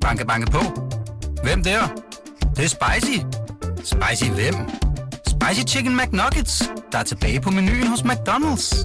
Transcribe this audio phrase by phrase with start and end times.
[0.00, 0.58] Banke, banke på.
[1.42, 1.80] Hvem der?
[2.40, 3.18] Det, det er spicy.
[3.76, 4.54] Spicy hvem?
[5.26, 8.84] Spicy Chicken McNuggets, der er tilbage på menuen hos McDonald's.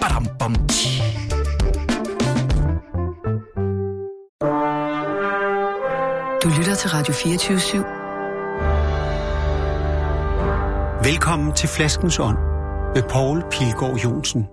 [0.00, 1.02] Badum, bom, tji.
[6.42, 7.78] Du lytter til Radio 24 /7.
[11.08, 12.36] Velkommen til Flaskens Ånd
[12.94, 14.46] med Poul Pilgaard Jonsen.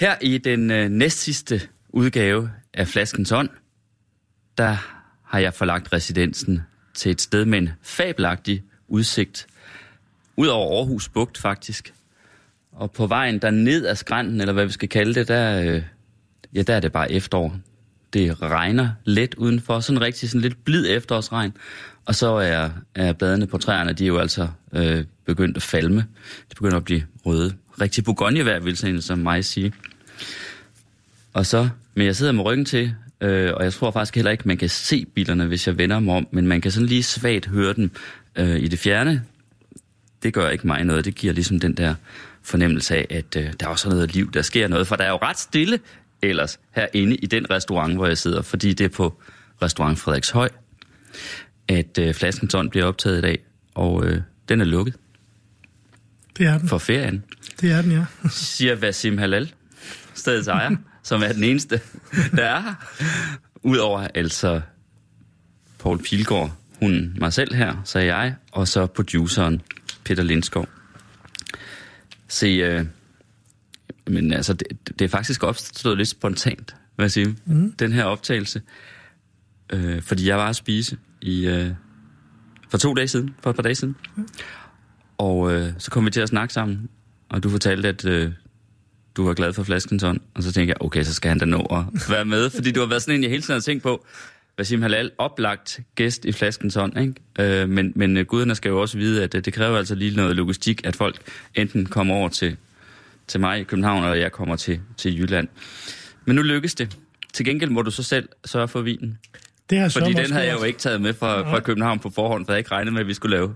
[0.00, 3.48] Her i den øh, næstsidste udgave af Flaskens Ånd,
[4.58, 4.76] der
[5.22, 6.62] har jeg forlagt residensen
[6.94, 9.46] til et sted med en fabelagtig udsigt.
[10.36, 11.94] Ud over Aarhus Bugt, faktisk.
[12.72, 15.82] Og på vejen der ned ad skrænten, eller hvad vi skal kalde det, der, øh,
[16.54, 17.56] ja, der er det bare efterår.
[18.12, 21.56] Det regner let udenfor, sådan rigtig sådan lidt blid efterårsregn.
[22.04, 26.00] Og så er, er bladene på træerne, de er jo altså øh, begyndt at falme.
[26.50, 27.54] De begynder at blive røde.
[27.80, 29.72] Rigtig bougonjevejr, vil sådan som mig sige.
[31.32, 34.48] Og så, men jeg sidder med ryggen til, øh, og jeg tror faktisk heller ikke,
[34.48, 37.46] man kan se bilerne, hvis jeg vender mig om, men man kan sådan lige svagt
[37.46, 37.90] høre dem
[38.36, 39.22] øh, i det fjerne.
[40.22, 41.04] Det gør ikke mig noget.
[41.04, 41.94] Det giver ligesom den der
[42.42, 44.86] fornemmelse af, at øh, der er også noget liv, der sker noget.
[44.86, 45.78] For der er jo ret stille
[46.22, 49.20] ellers herinde i den restaurant, hvor jeg sidder, fordi det er på
[49.62, 50.48] restaurant Frederikshøj,
[51.68, 53.38] at øh, Flaskens Ånd bliver optaget i dag,
[53.74, 54.94] og øh, den er lukket
[56.38, 56.68] Det er den.
[56.68, 57.24] for ferien,
[57.60, 58.04] Det er den, ja.
[58.30, 59.52] siger Vasim Halal,
[60.14, 60.70] stedets ejer,
[61.04, 61.80] som er den eneste,
[62.36, 62.74] der er her.
[63.62, 64.60] Udover altså
[65.78, 69.62] Paul Pilgaard, hun mig selv her, så jeg, og så produceren
[70.04, 70.68] Peter Lindskov.
[72.28, 72.86] Se, øh,
[74.06, 74.66] men altså, det,
[74.98, 77.72] det er faktisk opstået lidt spontant, hvad jeg sige, mm.
[77.72, 78.62] den her optagelse.
[79.70, 81.70] Øh, fordi jeg var at spise i, øh,
[82.68, 83.96] for to dage siden, for et par dage siden.
[84.16, 84.28] Mm.
[85.18, 86.88] Og øh, så kom vi til at snakke sammen,
[87.28, 88.32] og du fortalte, at øh,
[89.16, 90.20] du var glad for flaskens ånd.
[90.34, 92.80] Og så tænkte jeg, okay, så skal han da nå at være med, fordi du
[92.80, 94.06] har været sådan en, jeg hele tiden har tænkt på,
[94.56, 97.14] Basim Halal, oplagt gæst i flaskens ikke?
[97.38, 100.16] Øh, men, men øh, guderne skal jo også vide, at øh, det kræver altså lige
[100.16, 101.16] noget logistik, at folk
[101.54, 102.56] enten kommer over til,
[103.26, 105.48] til mig i København, eller jeg kommer til, til Jylland.
[106.24, 106.96] Men nu lykkes det.
[107.32, 109.18] Til gengæld må du så selv sørge for vinen.
[109.70, 112.46] Det har Fordi den havde jeg jo ikke taget med fra, fra København på forhånd,
[112.46, 113.54] for jeg havde ikke regnet med, at vi skulle lave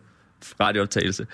[0.61, 1.27] radiooptagelse.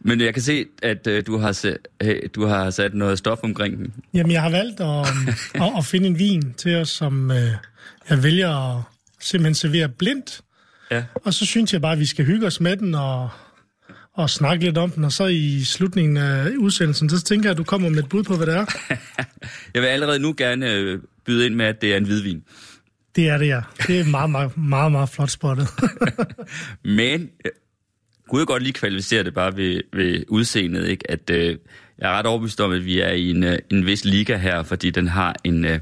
[0.00, 3.38] Men jeg kan se, at øh, du, har se, øh, du har sat noget stof
[3.42, 3.92] omkring den.
[4.14, 5.06] Jamen, jeg har valgt at,
[5.64, 7.50] at, at finde en vin til os, som øh,
[8.10, 8.82] jeg vælger at
[9.20, 10.40] simpelthen servere blindt.
[10.90, 11.04] Ja.
[11.14, 13.28] Og så synes jeg bare, at vi skal hygge os med den og,
[14.14, 15.04] og snakke lidt om den.
[15.04, 18.22] Og så i slutningen af udsendelsen, så tænker jeg, at du kommer med et bud
[18.22, 18.64] på, hvad det er.
[19.74, 22.42] Jeg vil allerede nu gerne øh, byde ind med, at det er en hvidvin.
[23.16, 23.60] Det er det, ja.
[23.86, 25.68] Det er meget, meget, meget, meget flot spottet.
[26.84, 27.50] Men øh,
[28.30, 31.10] kunne jeg godt lige kvalificere det bare ved, ved udseendet, ikke?
[31.10, 31.58] at øh,
[31.98, 34.62] jeg er ret overbevist om, at vi er i en, øh, en vis liga her,
[34.62, 35.80] fordi den har en øh,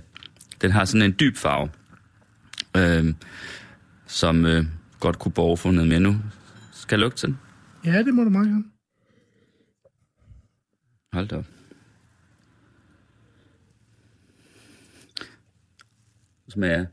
[0.63, 1.71] den har sådan en dyb farve,
[2.77, 3.15] øh,
[4.07, 4.65] som øh,
[5.01, 6.17] godt kunne borge for noget mere nu.
[6.73, 7.39] Skal jeg lugte den?
[7.85, 8.65] ja, det må du meget gerne.
[11.13, 11.45] Hold da op.
[16.49, 16.87] Smager.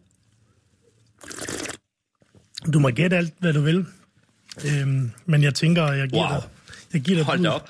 [2.74, 3.86] Du må gætte alt, hvad du vil.
[4.68, 6.40] Øhm, men jeg tænker, jeg giver Wow.
[6.42, 6.50] dig,
[6.94, 7.70] jeg giver dig Hold da op.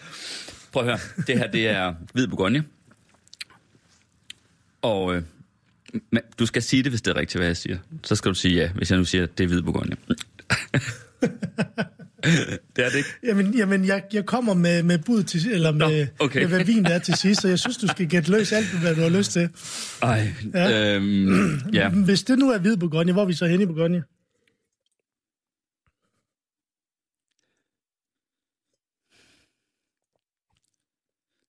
[0.72, 1.23] Prøv at høre.
[1.28, 2.63] Det her, det er hvid bourgogne.
[4.81, 5.22] Og øh,
[6.12, 7.78] men du skal sige det, hvis det er rigtigt, hvad jeg siger.
[8.03, 9.96] Så skal du sige ja, hvis jeg nu siger, at det er hvid bourgogne.
[12.75, 13.09] det er det ikke.
[13.23, 16.40] Jamen, jamen jeg, jeg kommer med, med bud til, eller med, okay.
[16.40, 18.79] med, hvad vin der er til sidst, så jeg synes, du skal gætte løs alt,
[18.79, 19.50] hvad du har lyst til.
[20.02, 20.69] Ej, Ja.
[20.69, 20.96] ja.
[20.96, 21.90] Øhm, ja.
[21.90, 24.03] Hvis det nu er hvid Bourgogne, hvor er vi så henne i Bourgogne?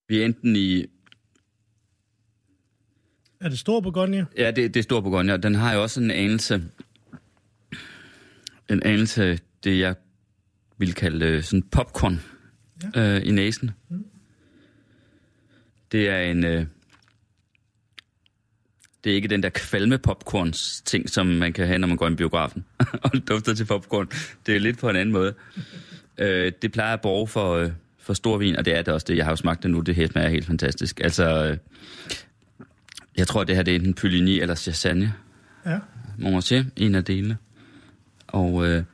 [0.09, 0.85] Vi er enten i...
[3.41, 4.27] Er det stor Bourgogne?
[4.37, 6.65] Ja, det, det er stor bourgogne, og den har jo også en anelse...
[8.71, 9.95] En anelse, det jeg
[10.79, 12.21] vil kalde øh, sådan popcorn
[12.95, 13.17] ja.
[13.17, 13.71] øh, i næsen.
[13.89, 14.07] Mm.
[15.93, 16.45] Det er en...
[16.45, 16.67] Øh,
[19.05, 22.09] det er ikke den der kvalme popcorns ting, som man kan have, når man går
[22.09, 22.65] i biografen
[23.05, 24.09] og dufter til popcorn.
[24.47, 25.35] Det er lidt på en anden måde.
[26.19, 27.71] øh, det plejer at borge for, øh,
[28.07, 29.17] for stor vin, og det er det også det.
[29.17, 31.01] Jeg har jo smagt det nu, det her smager helt fantastisk.
[31.01, 31.57] Altså, øh,
[33.17, 35.15] jeg tror, det her det er enten Puligny eller Chassagne.
[35.67, 35.79] Ja.
[36.19, 37.37] Montrachet, en af delene.
[38.27, 38.85] Og øh, jeg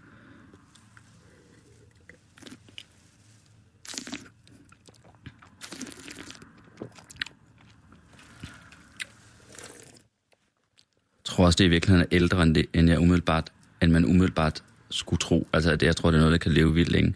[11.24, 14.04] tror også, det er i virkeligheden er ældre, end, det, end, jeg umiddelbart, end man
[14.04, 15.48] umiddelbart skulle tro.
[15.52, 17.14] Altså, det, jeg tror, det er noget, der kan leve vildt længe.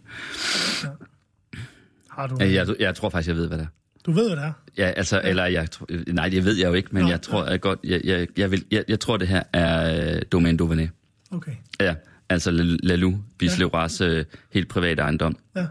[2.17, 3.69] Har du, Jeg, jeg, tror faktisk, jeg ved, hvad det er.
[4.07, 4.53] Du ved, hvad det er.
[4.79, 5.69] Ja, altså, eller jeg
[6.07, 8.51] nej, det ved jeg jo ikke, men Nå, jeg tror, jeg godt, jeg, jeg, jeg,
[8.51, 10.91] vil, jeg, jeg tror, det her er øh, Domaine Duvenet.
[11.31, 11.53] Okay.
[11.81, 11.95] Ja,
[12.29, 12.51] altså
[12.83, 14.07] Lalou, Bislev ja.
[14.07, 15.67] øh, helt private ejendom, Ja.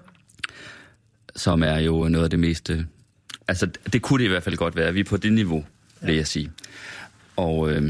[1.36, 2.70] som er jo noget af det mest...
[2.70, 2.84] Øh,
[3.48, 4.94] altså, det kunne det i hvert fald godt være.
[4.94, 5.66] Vi er på det niveau,
[6.02, 6.06] ja.
[6.08, 6.52] vil jeg sige.
[7.36, 7.82] Og, øh,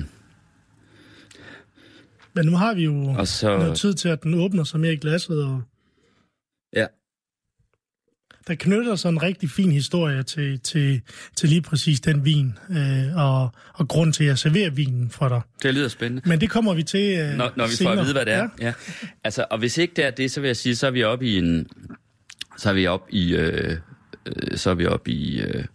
[2.33, 3.57] Men nu har vi jo og så...
[3.57, 5.61] noget tid til, at den åbner sig mere i glasset, og
[6.73, 6.85] Ja,
[8.47, 11.01] der knytter sig en rigtig fin historie til, til,
[11.35, 15.29] til lige præcis den vin, øh, og, og grund til, at jeg serverer vinen for
[15.29, 15.41] dig.
[15.63, 16.29] det lyder spændende.
[16.29, 17.93] Men det kommer vi til øh, Når, når vi senere.
[17.95, 18.47] får at vide, hvad det er.
[18.61, 18.65] Ja.
[18.65, 18.73] Ja.
[19.23, 21.25] Altså, og hvis ikke det er det, så vil jeg sige, så er vi oppe
[21.27, 21.67] i en...
[22.57, 23.35] Så er vi oppe i...
[23.35, 23.77] Øh,
[24.25, 25.41] øh, så er vi oppe i...
[25.41, 25.65] Øh,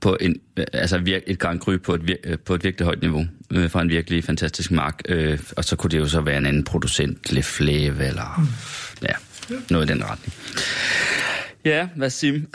[0.00, 3.00] på en, øh, altså vir- et Grand Cru på et, øh, på et virkelig højt
[3.00, 5.00] niveau, øh, fra en virkelig fantastisk mark.
[5.08, 8.44] Øh, og så kunne det jo så være en anden producent, Le Flave, eller ja,
[9.70, 10.32] noget i den retning.
[11.64, 12.46] Ja, hvad Sim?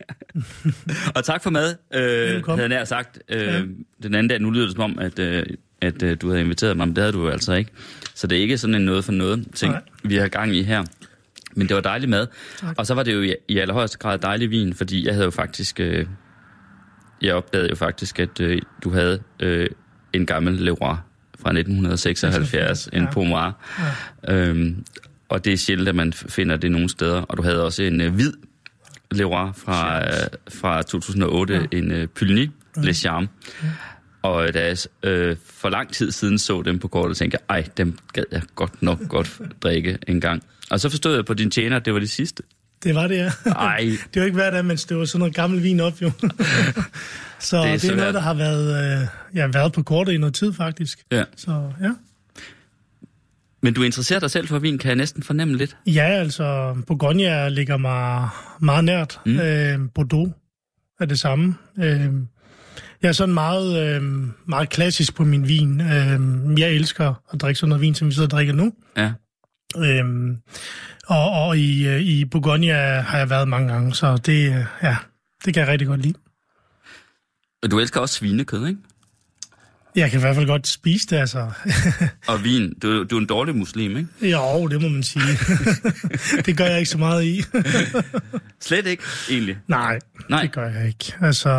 [1.16, 3.18] og tak for mad, øh, havde jeg nær sagt.
[3.28, 3.62] Øh, Ja.
[4.02, 5.46] Den anden dag, nu lyder det som om, at, øh,
[5.80, 7.70] at øh, du havde inviteret mig, men det havde du jo altså ikke.
[8.14, 9.82] Så det er ikke sådan en noget for noget ting, Nej.
[10.04, 10.84] vi har gang i her.
[11.54, 12.26] Men det var dejlig mad.
[12.60, 12.74] Tak.
[12.78, 15.30] Og så var det jo i, i allerhøjeste grad dejlig vin, fordi jeg havde jo
[15.30, 15.80] faktisk...
[15.80, 16.06] Øh,
[17.22, 19.68] jeg opdagede jo faktisk, at øh, du havde øh,
[20.12, 20.94] en gammel Leroy
[21.40, 23.10] fra 1976, en Ja.
[23.10, 23.52] Pomois.
[24.28, 24.34] Ja.
[24.34, 24.84] Øhm,
[25.28, 27.22] og det er sjældent, at man finder det nogen steder.
[27.22, 28.32] Og du havde også en øh, hvid
[29.10, 30.12] Leroy fra, øh,
[30.48, 31.78] fra 2008, ja.
[31.78, 33.28] en øh, Pulny Le Charme.
[34.22, 37.56] Og øh, da jeg øh, for lang tid siden så dem på kortet, tænkte jeg,
[37.56, 40.42] ej, dem gad jeg godt nok godt drikke en gang.
[40.70, 42.42] Og så forstod jeg på din tjener, at det var det sidste.
[42.84, 43.30] Det var det, ja.
[43.50, 46.10] Ej, Det var ikke hver dag, det var sådan noget gammel vin op, jo.
[47.40, 50.16] så Det er det er, noget, der har været, øh, ja, været på kortet i
[50.16, 51.04] noget tid, faktisk.
[51.12, 51.24] ja.
[51.36, 51.90] Så ja.
[53.62, 55.76] Men du interesserer dig selv for vin, kan jeg næsten fornemme lidt.
[55.86, 58.28] Ja, altså, Bourgogne ligger mig
[58.60, 59.20] meget nært.
[59.26, 59.38] Mm.
[59.38, 60.32] Øh, Bordeaux
[61.00, 61.54] er det samme.
[61.78, 62.10] Øh,
[63.02, 64.02] jeg er sådan meget, øh,
[64.46, 65.80] meget klassisk på min vin.
[65.80, 66.20] Øh,
[66.60, 68.72] jeg elsker at drikke sådan noget vin, som vi sidder og drikker nu.
[68.96, 69.12] Ja.
[69.76, 70.36] Øhm,
[71.06, 74.96] og og i, øh, i Bourgogne har jeg været mange gange, så det, øh, ja,
[75.44, 76.14] det kan jeg rigtig godt lide.
[77.62, 78.80] Og du elsker også svinekød, ikke?
[79.96, 81.50] Jeg kan i hvert fald godt spise det, altså.
[82.28, 82.74] Og vin.
[82.82, 84.30] Du, du er en dårlig muslim, ikke?
[84.30, 85.22] jo, det må man sige.
[86.46, 87.42] det gør jeg ikke så meget i.
[88.60, 89.58] Slet ikke, egentlig.
[89.66, 89.98] Nej,
[90.28, 90.42] Nej.
[90.42, 91.14] det gør jeg ikke.
[91.20, 91.50] Altså,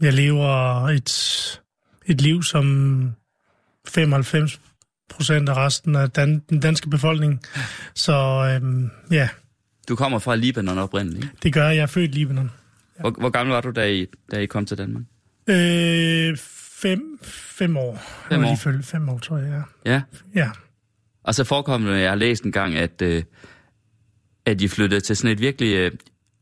[0.00, 1.60] jeg lever et,
[2.06, 3.10] et liv, som
[3.88, 4.60] 95
[5.10, 7.40] procent af resten af dan, den danske befolkning.
[7.94, 8.12] Så
[8.62, 9.28] øhm, ja,
[9.88, 11.36] Du kommer fra Libanon oprindeligt, ikke?
[11.42, 11.76] det gør jeg.
[11.76, 12.50] Jeg er født i Libanon.
[13.00, 15.02] Hvor, hvor gammel var du, da I, da I kom til Danmark?
[15.46, 16.36] Øh,
[16.82, 18.02] fem, fem år.
[18.28, 18.44] Fem år.
[18.44, 19.62] Lige følge fem år, tror jeg.
[19.86, 19.92] Ja.
[19.92, 20.02] Ja.
[20.34, 20.50] ja.
[21.24, 23.22] Og så forekom det, jeg har læst en gang, at, øh,
[24.46, 25.92] at I flyttede til sådan et virkelig, øh,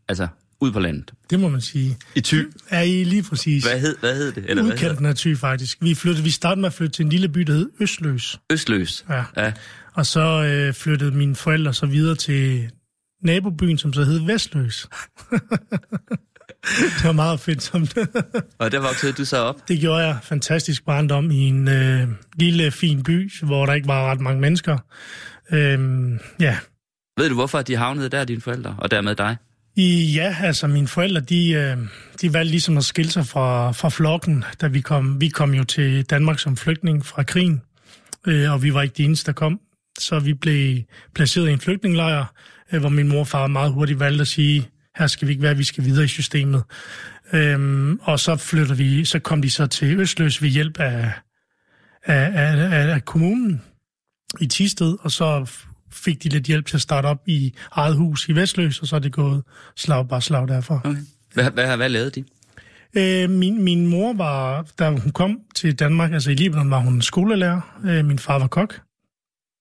[0.08, 0.28] altså
[0.60, 1.12] ud på landet.
[1.30, 1.96] Det må man sige.
[2.14, 2.48] I Thy.
[2.68, 4.44] Er I lige præcis Hvad hed, hvad hed det?
[4.48, 5.78] Eller udkanten af Thy, faktisk.
[5.80, 8.40] Vi, flyttede, vi startede med at flytte til en lille by, der hed Østløs.
[8.52, 9.04] Østløs.
[9.08, 9.24] Ja.
[9.36, 9.52] ja.
[9.94, 12.70] Og så øh, flyttede mine forældre så videre til
[13.22, 14.88] nabobyen, som så hed Vestløs.
[16.64, 17.86] det var meget fedt som
[18.58, 19.68] Og der voksede du så op.
[19.68, 24.10] Det gjorde jeg fantastisk barndom i en øh, lille, fin by, hvor der ikke var
[24.10, 24.78] ret mange mennesker.
[25.52, 26.58] Øhm, ja,
[27.18, 29.36] Ved du, hvorfor de havnede der, dine forældre, og dermed dig?
[29.76, 31.76] I, ja, altså mine forældre, de, øh,
[32.20, 35.20] de valgte ligesom at skille sig fra, fra flokken, da vi kom.
[35.20, 37.62] Vi kom jo til Danmark som flygtning fra krigen,
[38.26, 39.60] øh, og vi var ikke de eneste, der kom.
[39.98, 40.82] Så vi blev
[41.14, 42.24] placeret i en flygtningelejr,
[42.72, 44.68] øh, hvor min mor og far meget hurtigt valgte at sige,
[45.00, 46.62] her skal vi ikke være, vi skal videre i systemet.
[47.32, 51.12] Øhm, og så flytter vi, så kom de så til Østløs ved hjælp af,
[52.04, 53.62] af, af, af, kommunen
[54.40, 55.50] i Tisted, og så
[55.92, 58.96] fik de lidt hjælp til at starte op i eget hus i Vestløs, og så
[58.96, 59.42] er det gået
[59.76, 60.80] slag bare slag derfra.
[60.84, 61.00] Okay.
[61.34, 62.24] Hvad, hvad, hvad lavede de?
[62.96, 67.02] Øh, min, min mor var, da hun kom til Danmark, altså i Libanon, var hun
[67.02, 67.80] skolelærer.
[67.84, 68.80] Øh, min far var kok.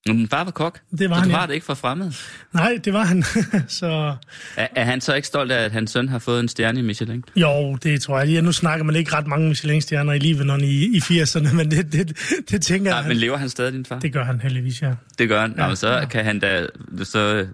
[0.07, 0.79] Min far var kok.
[0.99, 1.39] Det var så han, du ja.
[1.39, 2.11] har det ikke fra fremmed.
[2.53, 3.23] Nej, det var han.
[3.67, 4.15] så
[4.57, 6.83] Er, er han så ikke stolt af, at hans søn har fået en stjerne i
[6.83, 7.23] Michelin?
[7.35, 8.29] jo, det tror jeg.
[8.29, 11.93] Ja, nu snakker man ikke ret mange Michelin-stjerner i Libanon i, i 80'erne, men det,
[11.93, 12.17] det,
[12.49, 13.99] det tænker jeg, men lever han stadig, din far?
[13.99, 14.91] det gør han heldigvis, ja.
[15.19, 15.53] Det gør han.
[15.57, 16.05] Ja, Ja, Nå, så ja.
[16.05, 16.65] kan han da...
[17.03, 17.47] Så,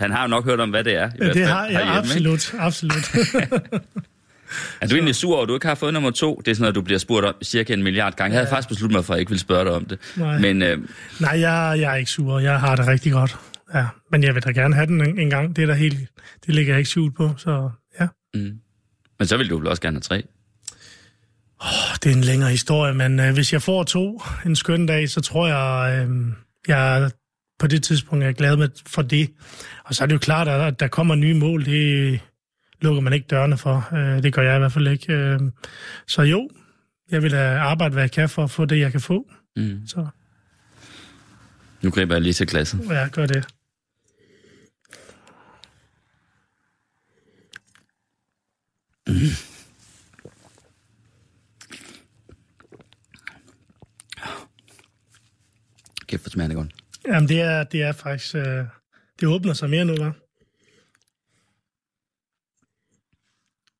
[0.00, 1.10] han har jo nok hørt om, hvad det er.
[1.14, 1.92] i Det har jeg ikke?
[1.92, 3.14] absolut, absolut.
[4.80, 6.42] Er du egentlig sur over, at du ikke har fået nummer to?
[6.44, 8.34] Det er sådan noget, du bliver spurgt om cirka en milliard gange.
[8.34, 9.98] Jeg havde faktisk besluttet mig for, at jeg ikke ville spørge dig om det.
[10.16, 10.38] Nej.
[10.38, 10.78] Men øh,
[11.20, 12.38] Nej, jeg, jeg er ikke sur.
[12.38, 13.36] Jeg har det rigtig godt.
[13.74, 15.56] Ja, men jeg vil da gerne have den en, en gang.
[15.56, 15.98] Det er der helt,
[16.46, 18.06] det ligger jeg ikke skjult på, så ja.
[19.18, 20.22] Men så vil du vel også gerne have tre?
[22.02, 25.20] Det er en længere historie, men øh, hvis jeg får to en skøn dag, så
[25.20, 26.10] tror jeg, øh,
[26.68, 27.10] jeg
[27.58, 29.30] på det tidspunkt er glad med for det.
[29.84, 31.64] Og så er det jo klart, at der kommer nye mål.
[31.64, 32.20] Det,
[32.80, 33.88] lukker man ikke dørene for.
[33.94, 35.12] Øh, det gør jeg i hvert fald ikke.
[35.12, 35.40] Øh,
[36.06, 36.50] så jo,
[37.10, 39.30] jeg vil arbejde, hvad jeg kan for at få det, jeg kan få.
[39.56, 39.86] Mm.
[39.86, 40.06] Så
[41.82, 42.80] Nu griber jeg lige til glasset.
[42.90, 43.46] ja, gør det.
[56.06, 56.72] Kæft, hvor smager det godt.
[57.06, 58.34] Jamen, det er, det er faktisk...
[58.34, 58.64] Øh,
[59.20, 60.25] det åbner sig mere nu, hva'?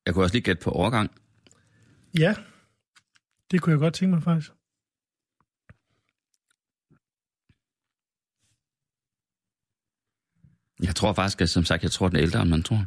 [0.07, 1.11] Jeg kunne også lige gætte på overgang.
[2.19, 2.35] Ja,
[3.51, 4.51] det kunne jeg godt tænke mig faktisk.
[10.83, 12.85] Jeg tror faktisk, at som sagt, jeg tror, den er ældre, end man tror.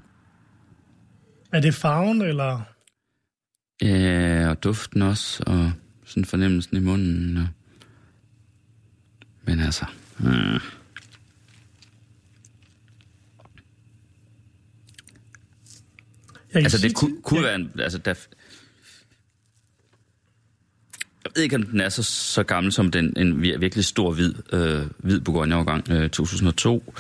[1.53, 2.63] Er det farven, eller...
[3.83, 5.73] Ja, og duften også, og
[6.05, 7.37] sådan fornemmelsen i munden.
[7.37, 7.47] Og...
[9.43, 9.87] Men altså...
[10.19, 10.80] Mm.
[16.55, 17.71] Jeg Altså, det kunne, kunne jeg- være en...
[17.81, 18.15] Altså, der...
[21.25, 24.13] Jeg ved ikke, om den er så, så gammel som den, en vir- virkelig stor
[24.13, 26.95] hvid, øh, hvid Bourgogne-årgang, øh, 2002.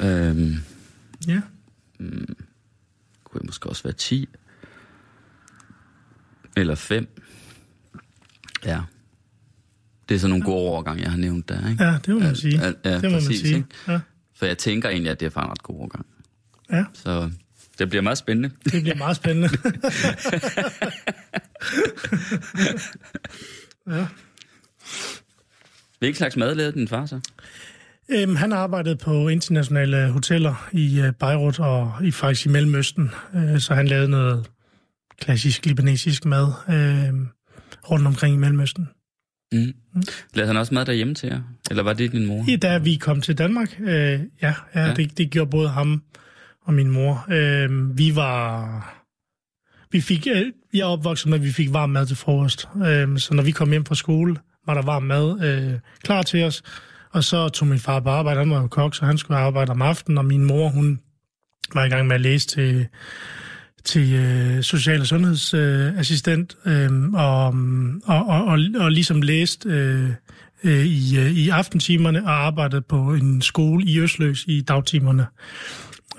[0.00, 0.54] Øhm,
[1.28, 1.40] Ja.
[3.24, 4.28] kunne måske også være 10.
[6.56, 7.08] Eller 5.
[8.64, 8.80] Ja.
[10.08, 11.84] Det er sådan nogle gode overgange, jeg har nævnt der, ikke?
[11.84, 12.58] ja, det må man sige.
[12.66, 13.56] Ja, ja, det må man præcis, sige.
[13.56, 13.68] ikke?
[13.88, 14.00] Ja.
[14.34, 16.06] For jeg tænker egentlig, at det er faktisk en ret god overgang.
[16.70, 17.30] ja, Så
[17.78, 18.50] det bliver meget spændende.
[18.64, 19.48] det bliver meget spændende.
[23.96, 24.06] ja.
[25.98, 27.20] Hvilken slags mad lavede din far så?
[28.10, 33.60] Øhm, han arbejdede på internationale hoteller i øh, Beirut og i faktisk i Mellemøsten, øh,
[33.60, 34.46] så han lavede noget
[35.20, 37.14] klassisk libanesisk mad øh,
[37.90, 38.88] rundt omkring i Mellemøsten.
[39.52, 39.72] Mm.
[40.34, 41.40] Lavede han også mad derhjemme til jer?
[41.70, 42.44] Eller var det din mor?
[42.50, 44.54] Ja, da vi kom til Danmark, øh, ja, Ja.
[44.74, 44.94] ja.
[44.94, 46.02] Det, det gjorde både ham
[46.68, 47.26] og min mor.
[47.30, 48.94] Øh, vi var...
[49.92, 52.68] Vi fik, øh, jeg er opvokset med, at vi fik varm mad til frokost.
[52.86, 56.44] Øh, så når vi kom hjem fra skole, var der varm mad øh, klar til
[56.44, 56.62] os.
[57.12, 58.40] Og så tog min far på arbejde.
[58.40, 60.18] Han var jo kok, så han skulle arbejde om aftenen.
[60.18, 61.00] Og min mor, hun
[61.74, 62.86] var i gang med at læse til,
[63.84, 66.56] til øh, social- og sundhedsassistent.
[66.66, 67.46] Øh, og,
[68.04, 69.68] og, og, og, og ligesom læste...
[69.68, 70.10] Øh,
[70.64, 75.26] øh, i, øh, i aftentimerne og arbejdede på en skole i Øsløs i dagtimerne.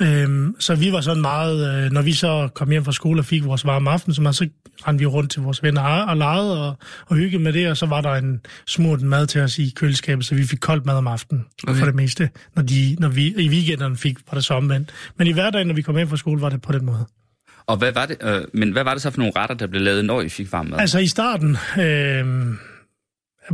[0.01, 3.25] Øhm, så vi var sådan meget, øh, når vi så kom hjem fra skole og
[3.25, 4.47] fik vores varme aften, så, så
[4.87, 6.77] rendte vi rundt til vores venner og legede og,
[7.07, 10.25] og hyggede med det, og så var der en smurt mad til os i køleskabet,
[10.25, 11.79] så vi fik koldt mad om aftenen Okay.
[11.79, 12.29] for det meste.
[12.55, 14.89] Når, de, når vi i weekenderne fik, var det så omvendt.
[15.17, 17.05] Men i hverdagen, når vi kom hjem fra skole, var det på den måde.
[17.67, 19.81] Og hvad var det, øh, men hvad var det så for nogle retter, der blev
[19.81, 20.79] lavet, når I fik varm mad?
[20.79, 22.25] Altså i starten øh,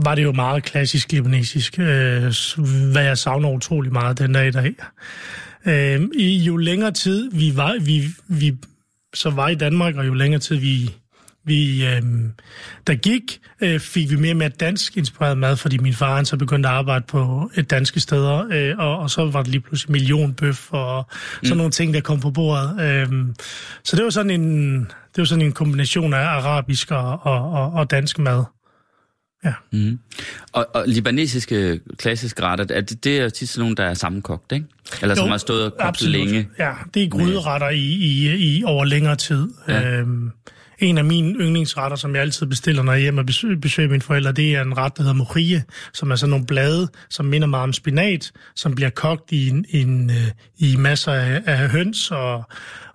[0.03, 2.33] var det jo meget klassisk libanesisk, øh,
[2.91, 4.75] hvad jeg savner utrolig meget den dag i dag.
[5.65, 8.57] Øh, i, jo længere tid vi var, vi, vi
[9.13, 10.89] så var i Danmark, og jo længere tid vi,
[11.45, 12.01] vi øh,
[12.87, 16.25] der gik, øh, fik vi mere og mere dansk inspireret mad, fordi min far han
[16.25, 19.61] så begyndte at arbejde på et danske steder, øh, og, og så var det lige
[19.61, 21.57] pludselig millionbøf og sådan mm.
[21.57, 22.81] nogle ting, der kom på bordet.
[22.81, 23.07] Øh,
[23.83, 27.71] så det var sådan en, det var sådan en kombination af arabisk og, og, og,
[27.71, 28.43] og dansk mad.
[29.71, 29.99] Mm.
[30.51, 34.51] Og, og libanesiske klassiske retter, er det, det er tit sådan nogle, der er sammenkogt,
[34.51, 34.65] ikke?
[35.01, 36.49] Eller som Jo, har stået og kogt længe.
[36.59, 39.47] Ja, det er gryderetter i, i, i over længere tid.
[39.67, 39.79] Ja.
[39.79, 39.91] Ja.
[39.91, 40.31] Øhm,
[40.79, 43.89] en af mine yndlingsretter, som jeg altid bestiller, når jeg er hjemme og besøger, besøger
[43.89, 45.63] mine forældre, det er en ret, der hedder mochie,
[45.93, 49.65] som er sådan nogle blade, som minder meget om spinat, som bliver kogt i, en,
[49.69, 52.43] en, øh, i masser af, af høns og,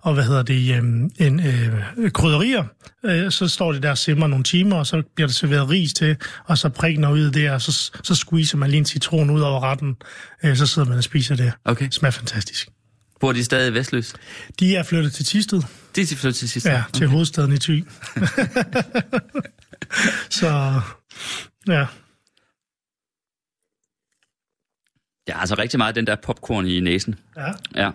[0.01, 2.63] og hvad hedder det, øhm, en, øh, krydderier.
[3.05, 5.93] Øh, så står det der og simmer nogle timer, og så bliver der serveret ris
[5.93, 9.41] til, og så prikker ud det, og så, så squeezer man lige en citron ud
[9.41, 9.95] over retten.
[10.43, 11.51] Øh, så sidder man og spiser det.
[11.65, 11.85] Okay.
[11.85, 12.69] Det smager fantastisk.
[13.21, 14.13] Bor de stadig i Vestløs?
[14.59, 15.61] De er flyttet til Tisted,
[15.95, 16.65] Det er flyttet til sidst.
[16.65, 17.81] ja, til hovedstaden i Thy.
[20.39, 20.81] så,
[21.67, 21.85] ja.
[25.27, 27.15] Jeg har altså rigtig meget den der popcorn i næsen.
[27.37, 27.51] ja.
[27.75, 27.91] Ja.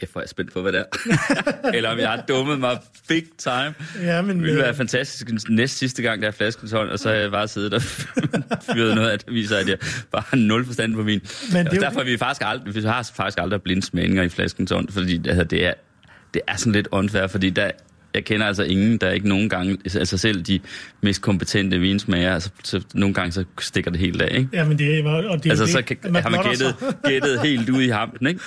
[0.00, 0.84] Kæft, hvor er jeg spændt på, hvad det er.
[1.76, 3.74] Eller om jeg har dummet mig big time.
[4.02, 4.36] Ja, men...
[4.36, 7.08] Det ville være øh, fantastisk den næst sidste gang, der er flaskens hånd, og så
[7.08, 7.82] har jeg bare siddet og
[8.74, 9.78] fyret noget af det, viser, at jeg
[10.12, 11.20] bare har nul forstand på min.
[11.52, 14.28] Men det det jo derfor har vi faktisk aldrig, vi har faktisk aldrig blindsmagninger i
[14.28, 15.74] flaskens hånd, fordi altså, det, er,
[16.34, 17.70] det er sådan lidt unfair, fordi der,
[18.14, 20.60] jeg kender altså ingen, der ikke nogen gange, altså selv de
[21.00, 24.48] mest kompetente vinsmager, altså, så nogle gange så stikker det helt af, ikke?
[24.52, 26.76] Ja, men det er, og det er Altså, jo så det, kan, har man gættet,
[27.08, 28.40] gættet helt ud i hampen, ikke?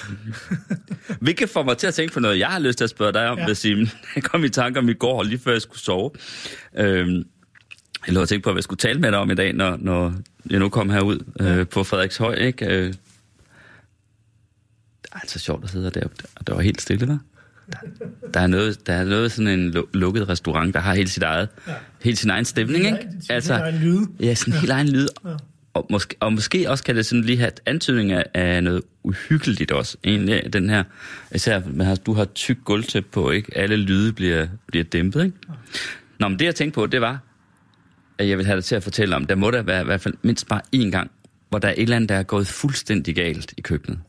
[1.22, 3.30] Hvilket får mig til at tænke på noget, jeg har lyst til at spørge dig
[3.30, 3.48] om, Ja.
[3.48, 3.54] ja.
[3.54, 3.90] Simon.
[4.16, 6.12] Jeg kom i tanke om i går, lige før jeg skulle sove.
[6.78, 7.24] Øhm,
[8.08, 9.78] jeg lå og tænke på, hvad jeg skulle tale med dig om i dag, når,
[9.80, 10.14] når
[10.50, 12.66] jeg nu kom herud øh, på Frederikshøj, ikke?
[12.66, 12.88] Øh,
[15.02, 17.37] det er altså sjovt at sidde der, og det var helt stille, hva'?
[17.72, 17.78] Der,
[18.34, 21.24] der, er noget, der er noget sådan en lu- lukket restaurant, der har helt sit
[21.24, 21.74] eget, ja.
[22.04, 23.08] helt sin egen stemning, Ja, ikke?
[23.12, 24.00] det- det- det er en lyd.
[24.20, 25.08] Ja, sådan en helt egen lyd.
[25.26, 25.30] Ja.
[25.74, 29.72] Og, måske, og måske også kan det sådan lige have antydning af, af noget uhyggeligt
[29.72, 29.98] også.
[30.04, 30.84] Egentlig den her,
[31.36, 33.58] især med, at du har tyk gulvtæp på, ikke?
[33.58, 35.38] Alle lyde bliver, bliver dæmpet, ikke?
[36.20, 37.20] Nå, men det jeg tænkte på, det var,
[38.18, 40.02] at jeg vil have dig til at fortælle om, der må der være i hvert
[40.02, 41.12] fald mindst bare én gang,
[41.50, 44.00] hvor der er et eller andet, der er gået fuldstændig galt i køkkenet.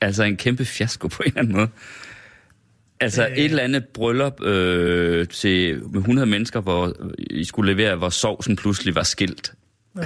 [0.00, 1.68] Altså en kæmpe fiasko på en eller anden måde.
[3.00, 6.96] Altså et eller andet bryllup øh, til med 100 mennesker, hvor
[7.30, 9.52] I skulle levere, hvor sovsen pludselig var skilt.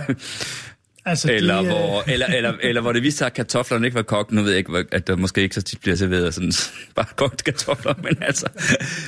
[1.04, 3.94] Altså, Eller, det, øh, hvor, eller, eller, eller hvor det viste sig, at kartoflerne ikke
[3.94, 4.32] var kogt.
[4.32, 6.52] Nu ved jeg ikke, at der måske ikke så tit bliver serveret sådan
[6.96, 8.48] bare kogte kartofler, men altså...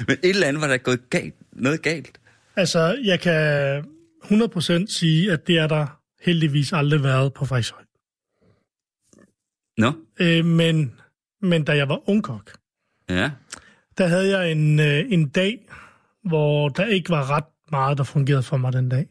[0.08, 2.20] Men et eller andet var der gået galt, noget galt.
[2.56, 3.84] Altså, jeg kan
[4.24, 7.82] 100% sige, at det er der heldigvis aldrig været på Fredshøj.
[9.78, 10.92] Nå, Øh, men,
[11.42, 12.52] men da jeg var ungkok,
[13.10, 13.30] ja.
[14.02, 15.58] Der havde jeg en, øh, en dag,
[16.24, 19.06] hvor der ikke var ret meget, der fungerede for mig den dag.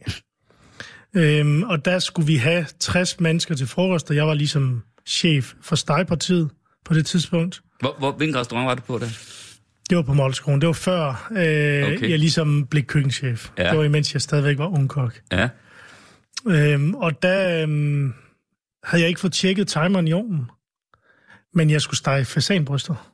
[1.14, 5.54] Øhm, og der skulle vi have 60 mennesker til frokost, og jeg var ligesom chef
[5.62, 6.50] for stegpartiet
[6.86, 7.62] på det tidspunkt.
[7.80, 9.08] Hvor, hvor, hvilken restaurant var du på der?
[9.90, 10.62] Det var på Målskolen.
[10.62, 12.10] Det var før øh, okay.
[12.10, 13.50] jeg ligesom blev køkkenchef.
[13.58, 13.70] Ja.
[13.70, 15.22] Det var imens jeg stadigvæk var ungkok.
[15.32, 15.50] Ja.
[16.48, 18.14] Øhm, og der øhm,
[18.84, 20.50] havde jeg ikke fået tjekket timeren i ovnen.
[21.54, 23.11] Men jeg skulle stege fasanbryster.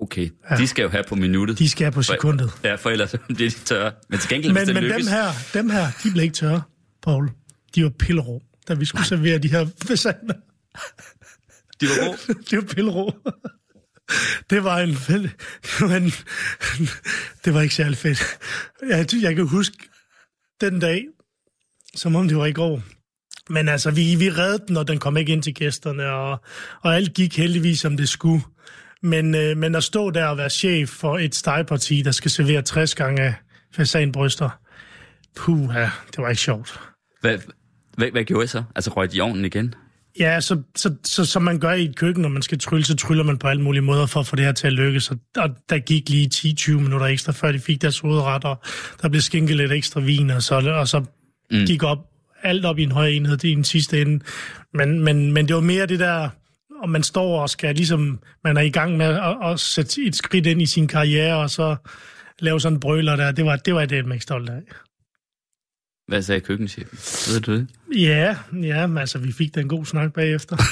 [0.00, 0.56] Okay, Ja.
[0.56, 1.58] de skal jo have på minuttet.
[1.58, 2.50] De skal have på sekundet.
[2.64, 3.92] Ja, for ellers bliver de tørre.
[4.10, 5.06] Men til gengæld, hvis Men, det men lykkes...
[5.06, 6.62] dem her, dem her, de blev ikke tørre,
[7.02, 7.30] Paul.
[7.74, 10.34] De var pillerå, da vi skulle servere de her fasaner.
[11.80, 12.18] De var gode.
[12.50, 13.14] Det var pillerå.
[14.50, 16.10] Det var en, det var en,
[17.44, 18.22] det var ikke særlig fedt.
[18.88, 19.76] Jeg, jeg kan huske
[20.60, 21.04] den dag,
[21.96, 22.82] som om det var i går.
[23.50, 26.42] Men altså, vi, vi reddede den, og den kom ikke ind til gæsterne, og,
[26.82, 28.42] og alt gik heldigvis, som det skulle.
[29.02, 32.62] Men, øh, men at stå der og være chef for et stegparti, der skal servere
[32.62, 33.34] 60 gange
[33.74, 34.50] fasanbryster,
[35.36, 36.80] puha, det var ikke sjovt.
[37.20, 37.38] Hvad,
[37.96, 38.62] hvad, hvad gjorde I så?
[38.76, 39.74] Altså røg i ovnen igen?
[40.18, 42.96] Ja, så, så, så, som man gør i et køkken, når man skal trylle, så
[42.96, 45.10] tryller man på alle mulige måder for at få det her til at lykkes.
[45.10, 48.62] Og, og der gik lige 10-20 minutter ekstra, før de fik deres hovedret, og
[49.02, 51.04] der blev skænket lidt ekstra vin, og så, og så
[51.50, 51.66] mm.
[51.66, 51.98] gik op,
[52.42, 54.24] alt op i en høj enhed i den sidste ende.
[54.74, 56.28] Men, men, men det var mere det der,
[56.82, 60.16] om man står og skal ligesom, man er i gang med at, at sætte et
[60.16, 61.76] skridt ind i sin karriere, og så
[62.38, 64.62] lave sådan en brøler der, det var, det var jeg det ikke stolt af.
[66.08, 66.98] Hvad sagde køkkenchefen?
[67.32, 67.68] Ved du det?
[67.96, 70.56] Ja, ja, men altså, vi fik da en god snak bagefter.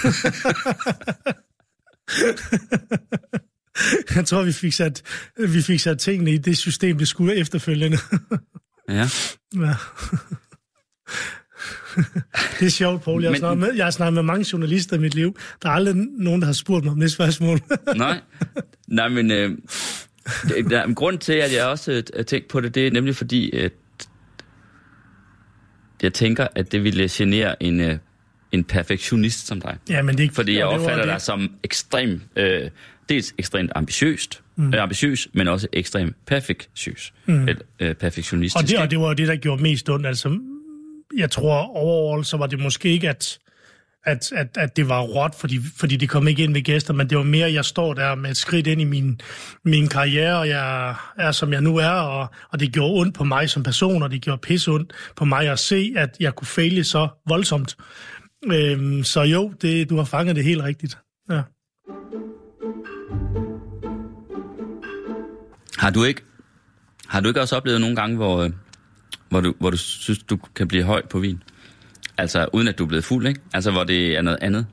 [4.14, 5.02] Jeg tror, vi fik, sat,
[5.48, 7.98] vi fik sat tingene i det system, det skulle efterfølgende.
[8.88, 9.08] Ja.
[9.56, 9.74] Ja.
[12.60, 13.22] Det er sjovt, Poul.
[13.22, 15.36] Jeg Men- med, jeg har snakket med mange journalister i mit liv.
[15.62, 17.60] Der er aldrig nogen, der har spurgt mig om det spørgsmål.
[17.96, 18.20] Nej.
[18.88, 19.50] Nej, men øh,
[20.70, 22.90] der er en grund til, at jeg også øh, har tænkt på det, det er
[22.90, 23.72] nemlig fordi, at
[26.02, 27.98] jeg tænker, at det ville genere en, øh,
[28.52, 29.76] en perfektionist som dig.
[29.90, 30.34] ja, men det er ikke...
[30.34, 32.70] Fordi jeg opfatter dig som ekstrem, øh,
[33.08, 34.74] dels ekstremt ambitiøst, mm.
[34.74, 37.48] øh, ambitiøs, men også ekstremt perfektiøs, mm.
[37.48, 38.62] eller, øh, perfektionistisk.
[38.62, 40.06] Og det, og det var jo det, der gjorde mest ondt.
[40.06, 40.38] Altså,
[41.16, 43.38] jeg tror overall, så var det måske ikke, at,
[44.04, 47.10] at, at, at det var råt, fordi, fordi det kom ikke ind ved gæster, men
[47.10, 49.20] det var mere, at jeg står der med et skridt ind i min,
[49.64, 53.24] min karriere, og jeg er, som jeg nu er, og, og det gjorde ondt på
[53.24, 56.46] mig som person, og det gjorde pisse ondt på mig at se, at jeg kunne
[56.46, 57.76] fejle så voldsomt.
[58.46, 60.98] Øhm, så jo, det, du har fanget det helt rigtigt.
[61.30, 61.42] Ja.
[65.78, 66.22] Har du ikke,
[67.08, 68.50] har du ikke også oplevet nogle gange, hvor, øh,
[69.28, 71.42] hvor, du, hvor du synes, du kan blive høj på vin?
[72.18, 73.40] Altså uden at du er blevet fuld, ikke?
[73.54, 74.66] Altså hvor det er noget andet.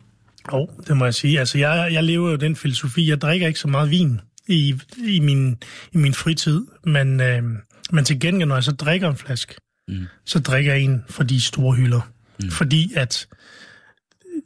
[0.51, 1.39] Jo, oh, det må jeg sige.
[1.39, 3.09] Altså, jeg, jeg lever jo den filosofi.
[3.09, 5.57] Jeg drikker ikke så meget vin i, i, min,
[5.91, 7.43] i min fritid, men, øh,
[7.91, 9.55] men til gengæld, når jeg så drikker en flaske,
[9.87, 10.05] mm.
[10.25, 12.11] så drikker jeg en for de store hylder.
[12.39, 12.49] Mm.
[12.49, 13.27] Fordi at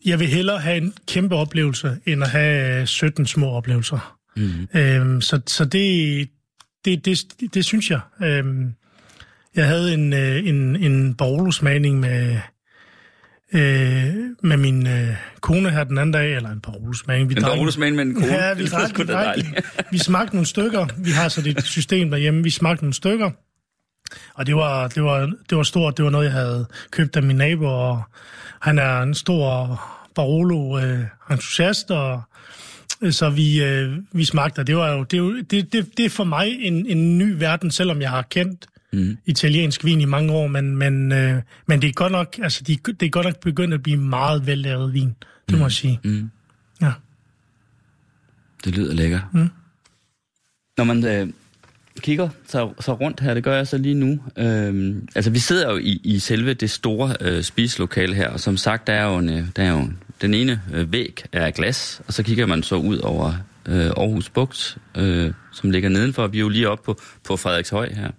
[0.05, 4.17] jeg vil hellere have en kæmpe oplevelse, end at have 17 små oplevelser.
[4.35, 4.79] Mm.
[4.79, 6.29] Øh, så så det,
[6.85, 7.99] det, det, det, det synes jeg.
[8.23, 8.45] Øh,
[9.57, 12.39] jeg havde en, øh, en, en Barolo-smagning med,
[13.53, 17.29] øh, med min øh, kone her den anden dag, eller en Barolo-smagning.
[17.29, 18.33] Vi En Barolo-smagning med en kone.
[18.33, 19.35] Ja, vi, Det drak, vi, drak,
[19.91, 20.87] vi smagte nogle stykker.
[20.97, 22.43] Vi har så det system derhjemme.
[22.43, 23.31] Vi smagte nogle stykker.
[24.33, 25.97] Og det var, det var, det var stort.
[25.97, 28.01] Det var noget, jeg havde købt af min nabo, og
[28.61, 29.81] han er en stor
[30.15, 32.21] Barolo-entusiast, og
[33.01, 36.23] øh, så vi, øh, vi smagte, det var jo, det, det, det, det er for
[36.23, 38.65] mig en, en ny verden, selvom jeg har kendt
[38.97, 39.17] mm.
[39.25, 42.77] italiensk vin i mange år, men, men, øh, men det er godt nok, altså de,
[42.99, 45.15] det er godt nok begyndt at blive meget vellavet vin,
[45.49, 45.99] det må jeg sige.
[46.03, 46.29] Mm.
[46.81, 46.91] Ja.
[48.65, 49.21] Det lyder lækkert.
[49.33, 49.49] Mm.
[50.77, 51.27] Når man øh,
[51.99, 54.19] kigger så, så rundt her, det gør jeg så lige nu.
[54.38, 58.57] Øh, altså, vi sidder jo i, i selve det store øh, spiselokale her, og som
[58.57, 59.88] sagt, der er jo, en, øh, der er jo
[60.21, 63.33] den ene øh, væg er glas, og så kigger man så ud over
[63.65, 66.27] øh, Aarhus Bugt, øh, som ligger nedenfor.
[66.27, 68.12] Vi er jo lige oppe på, på Frederikshøj her,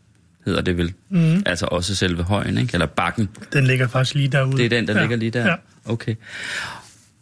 [0.49, 0.93] hedder det vel.
[1.09, 1.43] Mm.
[1.47, 2.71] Altså også selve højen, ikke?
[2.73, 3.29] eller bakken.
[3.53, 4.57] Den ligger faktisk lige derude.
[4.57, 5.01] Det er den, der ja.
[5.01, 5.47] ligger lige der?
[5.47, 5.55] Ja.
[5.85, 6.15] Okay.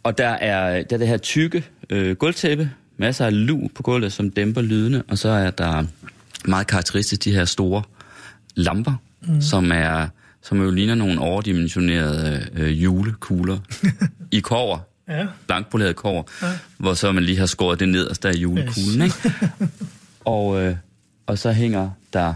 [0.03, 4.13] Og der er, der er det her tykke øh, gulvtæppe, masser af lu på gulvet,
[4.13, 5.83] som dæmper lydene, og så er der
[6.45, 7.83] meget karakteristisk de her store
[8.55, 8.93] lamper,
[9.27, 9.41] mm.
[9.41, 10.07] som er
[10.41, 13.57] som jo ligner nogle overdimensionerede øh, julekugler
[14.31, 15.25] i kover, Ja.
[15.47, 16.47] blankpoleret kover, ja.
[16.77, 19.25] hvor så man lige har skåret det nederst af julekuglen, Yes.
[19.25, 19.37] ikke?
[20.25, 20.75] Og, øh,
[21.27, 22.33] og så hænger der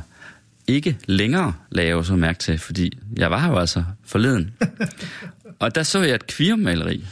[0.67, 4.51] ikke længere lave så mærke til, fordi jeg var her jo altså forleden.
[5.59, 7.05] og der så jeg et kvirmaleri.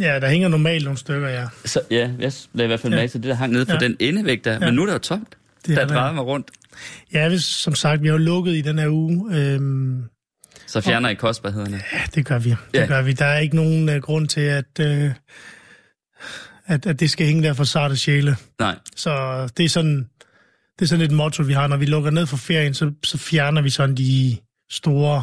[0.00, 1.46] ja, der hænger normalt nogle stykker, ja.
[1.64, 2.98] Så ja, jeg lagde i hvert fald Ja.
[2.98, 3.78] mærke til det, der hang nede på Ja.
[3.78, 4.52] den endevæg der.
[4.52, 4.58] Ja.
[4.58, 5.36] Men nu er der jo tomt.
[5.66, 6.50] Det der er drejede mig rundt.
[7.12, 9.36] Ja, hvis, som sagt, vi har jo lukket i den her uge.
[9.36, 10.02] Øhm,
[10.66, 11.82] Så fjerner I kostbarhederne.
[11.92, 12.50] ja, det gør vi.
[12.50, 12.86] Det Ja.
[12.86, 13.12] gør vi.
[13.12, 15.10] Der er ikke nogen uh, grund til, at, uh,
[16.66, 18.36] at, at det skal hænge der for sarte sjæle.
[18.60, 18.76] Nej.
[18.96, 20.08] Så det er sådan,
[20.78, 21.66] det er sådan et motto, vi har.
[21.66, 24.36] Når vi lukker ned for ferien, så, så fjerner vi sådan de
[24.70, 25.22] store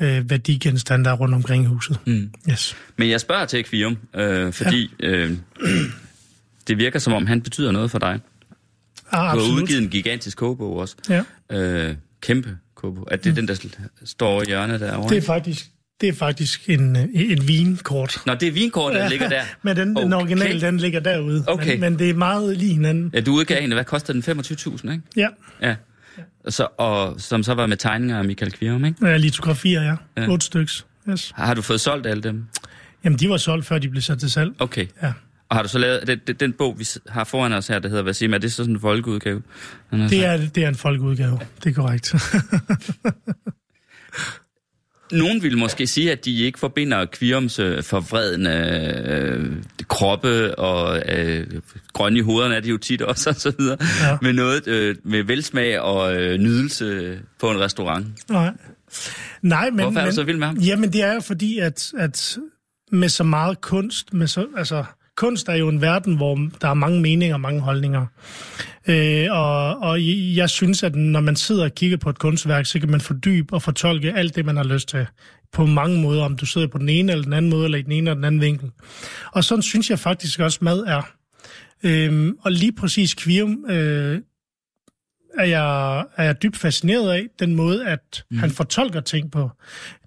[0.00, 1.98] øh, værdigenstande, der er rundt omkring huset.
[2.06, 2.32] Mm.
[2.50, 2.76] Yes.
[2.96, 5.08] Men jeg spørger til Ekvium, øh, fordi ja.
[5.08, 5.36] øh,
[6.68, 8.08] det virker som om, han betyder noget for dig.
[8.08, 8.18] Ah,
[9.12, 9.62] Du har absolut.
[9.62, 10.96] udgivet en gigantisk kogebog også.
[11.08, 11.22] Ja.
[11.52, 13.08] Øh, kæmpe kogebog.
[13.10, 13.34] Er det mm.
[13.34, 13.66] den, der
[14.04, 15.08] står i hjørnet derovre?
[15.08, 18.16] Det er faktisk, det er faktisk en, øh, et vinkort.
[18.26, 19.42] Nå, det er vinkortet, der ligger der.
[19.62, 20.16] Men den, den Okay.
[20.16, 21.44] originale, den ligger derude.
[21.46, 21.70] Okay.
[21.72, 23.10] Men, men det er meget lige hinanden.
[23.14, 24.22] Ja, du udgav en, hvad koster den?
[24.22, 25.02] 25.000, ikke?
[25.16, 25.28] Ja,
[25.62, 25.74] Ja.
[26.48, 29.06] Så, og som så var med tegninger af Michael Kvirum, ikke?
[29.06, 29.94] ja litografier, ja.
[30.22, 30.28] Ja.
[30.28, 30.86] Otte styks.
[31.10, 31.32] Yes.
[31.36, 32.44] Har du fået solgt alle dem?
[33.04, 34.50] Jamen, de var solgt, før de blev sat til salg.
[34.58, 34.86] Okay.
[35.02, 35.12] Ja.
[35.48, 37.88] Og har du så lavet, den, den, den bog, vi har foran os her, der
[37.88, 39.42] hedder, hvad man, er det så sådan en folkeudgave?
[39.90, 41.40] Den er Det så- er, det er en folkeudgave.
[41.64, 42.14] Det er korrekt.
[45.12, 48.50] Nogen vil måske sige, at de ikke forbinder Kvirums øh, forvredende
[49.06, 49.52] øh,
[49.88, 51.46] kroppe og øh,
[51.92, 54.18] grønne i hovederne er de jo tit også, og så videre, ja.
[54.22, 58.06] Med noget øh, med velsmag og øh, nydelse på en restaurant.
[58.30, 58.52] Nej.
[59.42, 59.80] Nej, men...
[59.80, 60.56] Hvorfor er du så vild med ham?
[60.56, 62.38] Jamen, det er jo fordi, at, at
[62.92, 64.84] med så meget kunst, med så, altså,
[65.16, 68.06] kunst er jo en verden, hvor der er mange meninger og mange holdninger.
[68.88, 69.98] Øh, og, og
[70.36, 73.54] jeg synes, at når man sidder og kigger på et kunstværk, så kan man fordybe
[73.54, 75.06] og fortolke alt det, man har lyst til.
[75.52, 77.82] På mange måder, om du sidder på den ene eller den anden måde, eller i
[77.82, 78.70] den ene eller den anden vinkel.
[79.32, 81.02] Og sådan synes jeg faktisk også, mad er.
[81.82, 84.20] Øhm, og lige præcis Kvirum øh,
[85.38, 88.38] er, jeg, er jeg dybt fascineret af, den måde, at mm.
[88.38, 89.50] han fortolker ting på.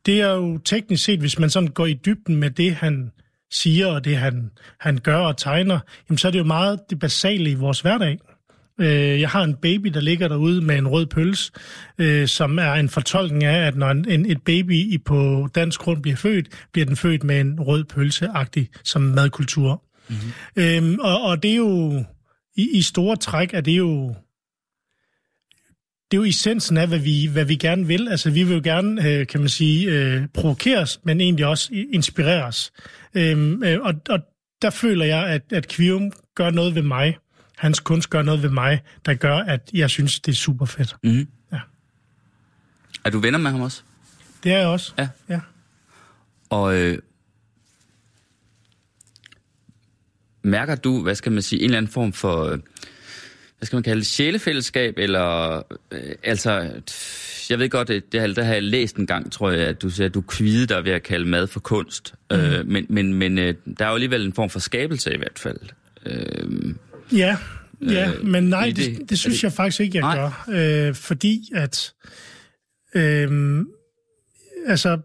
[0.06, 3.12] Det er jo teknisk set, hvis man sådan går i dybden med det, han
[3.52, 5.80] siger, og det, han, han gør og tegner,
[6.10, 8.20] jamen, så er det jo meget det basale i vores hverdag.
[8.80, 11.52] Øh, Jeg har en baby, der ligger derude med en rød pølse,
[11.98, 15.80] øh, som er en fortolkning af, at når en, en, et baby i på dansk
[15.80, 19.84] grund bliver født, bliver den født med en rød pølse-agtig som madkultur.
[20.10, 20.64] Mm-hmm.
[20.64, 22.04] Øhm, og, og det er jo,
[22.58, 24.16] i, i store træk, er det jo
[26.12, 28.08] det er jo essensen af, hvad vi, hvad vi gerne vil.
[28.08, 32.72] Altså, vi vil jo gerne, øh, kan man sige, øh, provokeres, men egentlig også inspireres.
[33.14, 34.20] Øhm, øh, og, og
[34.62, 37.18] der føler jeg, at, at Kvium gør noget ved mig.
[37.58, 40.96] Hans kunst gør noget ved mig, der gør, at jeg synes, det er super fedt.
[41.04, 41.28] Mm.
[41.52, 41.60] Ja.
[43.06, 43.82] Er du venner med ham også?
[44.44, 44.94] Det er jeg også.
[44.98, 45.10] Ja.
[45.30, 45.40] ja.
[46.50, 47.00] Og øh,
[50.44, 52.60] mærker du, hvad skal man sige, en eller anden form for, øh,
[53.66, 55.58] hvad skal man kalde det, sjælefællesskab, eller,
[55.92, 56.72] øh, altså,
[57.50, 59.82] jeg ved godt, det, det, har, det har jeg læst en gang, tror jeg, at
[59.82, 62.14] du siger, at du kvide dig ved at kalde mad for kunst.
[62.32, 62.38] Mm.
[62.38, 65.40] Øh, men men, men øh, der er jo alligevel en form for skabelse i hvert
[65.40, 65.60] fald.
[66.06, 66.76] Øh,
[67.18, 67.38] Ja,
[67.90, 70.16] ja Øh, men nej, det- det, det synes det- jeg faktisk ikke, jeg Nej.
[70.48, 70.88] gør.
[70.88, 71.94] Øh, fordi at...
[72.96, 73.60] Øh,
[74.68, 75.00] altså,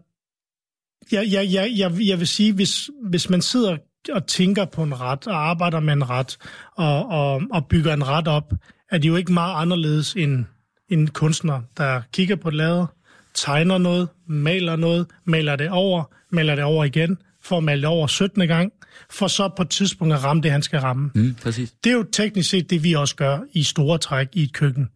[1.11, 3.77] jeg, jeg, jeg, jeg, jeg vil sige, hvis, hvis man sidder
[4.09, 6.37] og tænker på en ret, og arbejder med en ret,
[6.75, 8.53] og, og, og bygger en ret op,
[8.91, 10.45] er det jo ikke meget anderledes end
[10.89, 12.85] en kunstner, der kigger på et lader,
[13.33, 17.89] tegner noget, maler noget, maler det over, maler det over igen, for at male det
[17.89, 18.47] over 17.
[18.47, 18.71] gang,
[19.09, 21.11] for så på et tidspunkt at ramme det, han skal ramme.
[21.15, 21.71] mm, præcis.
[21.83, 24.89] Det er jo teknisk set det, vi også gør i store træk i et køkken.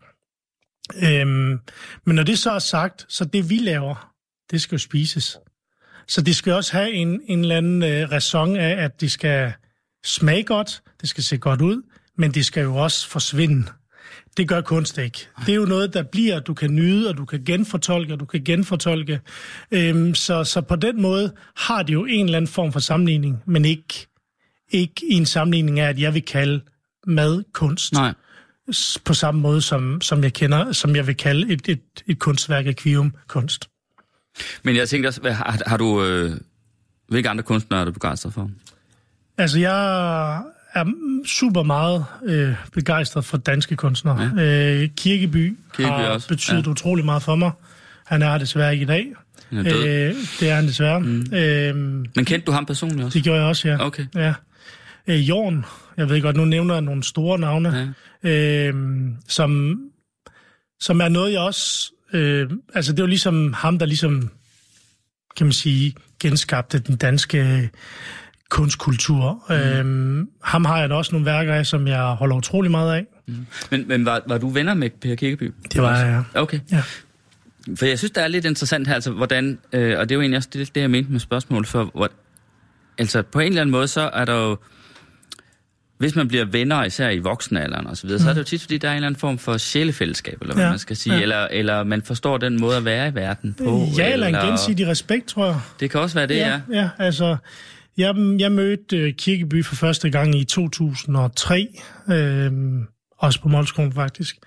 [1.03, 1.59] Øhm,
[2.05, 4.11] men når det så er sagt, så det vi laver,
[4.51, 5.37] det skal jo spises.
[6.07, 9.53] Så det skal også have en, en eller anden øh, ræson af, at det skal
[10.05, 11.81] smage godt, det skal se godt ud,
[12.17, 13.65] men det skal jo også forsvinde.
[14.37, 15.27] Det gør kunst ikke.
[15.45, 18.25] Det er jo noget, der bliver, du kan nyde, og du kan genfortolke, og du
[18.25, 19.19] kan genfortolke.
[19.71, 23.43] Øhm, så, så på den måde har det jo en eller anden form for sammenligning,
[23.45, 24.07] men ikke,
[24.69, 26.61] ikke i en sammenligning af, at jeg vil kalde
[27.07, 27.93] mad kunst.
[27.93, 28.13] Nej.
[29.05, 32.65] På samme måde, som, som jeg kender, som jeg vil kalde et, et, et kunstværk
[32.65, 33.69] af Kvium kunst.
[34.63, 36.03] Men jeg tænkte også, hvad, har, har du...
[36.03, 36.31] Øh,
[37.07, 38.49] hvilke andre kunstnere er du begejstret for?
[39.37, 40.35] Altså, jeg
[40.73, 40.85] er
[41.25, 44.31] super meget øh, begejstret for danske kunstnere.
[44.37, 44.43] Ja.
[44.43, 46.71] Øh, Kirkeby, Kirkeby har også, betydet ja.
[46.71, 47.51] utrolig meget for mig.
[48.05, 49.13] Han er desværre ikke i dag.
[49.51, 49.59] Er.
[49.59, 50.99] Øh, det er han desværre.
[50.99, 51.33] Mm.
[51.33, 53.15] Øh, Men kendte du ham personligt også?
[53.17, 53.85] det gjorde jeg også, ja.
[53.85, 54.05] Okay.
[54.15, 54.33] ja.
[55.07, 55.65] Øh, Jorn,
[55.97, 57.93] jeg ved godt, nu nævner jeg nogle store navne,
[58.23, 58.29] ja.
[58.29, 58.73] øh,
[59.27, 59.79] som,
[60.79, 61.91] som er noget, jeg også...
[62.13, 64.29] Øh, altså, det var ligesom ham, der ligesom,
[65.37, 67.69] kan man sige, genskabte den danske
[68.49, 69.43] kunstkultur.
[69.49, 69.55] Mm.
[69.55, 73.05] Øh, ham har jeg da også nogle værker af, som jeg holder utrolig meget af.
[73.71, 75.53] Men, men var, var du venner med Per Kirkeby?
[75.73, 76.41] Det var jeg, ja.
[76.41, 76.59] Okay.
[76.71, 76.83] Ja.
[77.75, 80.21] For jeg synes, det er lidt interessant her, altså hvordan, øh, og det er jo
[80.21, 82.09] egentlig også det, det jeg mente med spørgsmål, for hvor,
[82.97, 84.57] altså på en eller anden måde, så er der jo,
[85.97, 88.23] hvis man bliver venner, især i voksenalderen og så videre, mm.
[88.23, 90.53] så er det jo tit, fordi der er en eller anden form for sjælefællesskab, eller
[90.53, 91.21] hvad Ja, man skal sige, ja.
[91.21, 93.87] eller, eller man forstår den måde at være i verden på.
[93.97, 95.59] Ja, eller en gensidig respekt, tror jeg.
[95.79, 96.47] Det kan også være det, ja.
[96.47, 96.61] ja.
[96.81, 97.37] ja altså,
[97.97, 101.67] jeg, jeg mødte øh, Kirkeby for første gang i 2003,
[102.09, 102.51] øh,
[103.17, 104.37] også på Målskolen faktisk,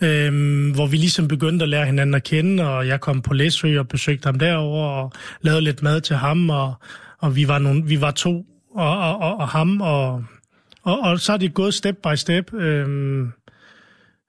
[0.00, 0.32] øh,
[0.74, 3.88] hvor vi ligesom begyndte at lære hinanden at kende, og jeg kom på Læsø og
[3.88, 6.74] besøgte ham derover og lavede lidt mad til ham, og,
[7.18, 10.24] og vi, var nogle, vi var to, og, og, og, og ham, og,
[10.86, 12.54] og, og så er det gået step by step.
[12.54, 13.20] Øh,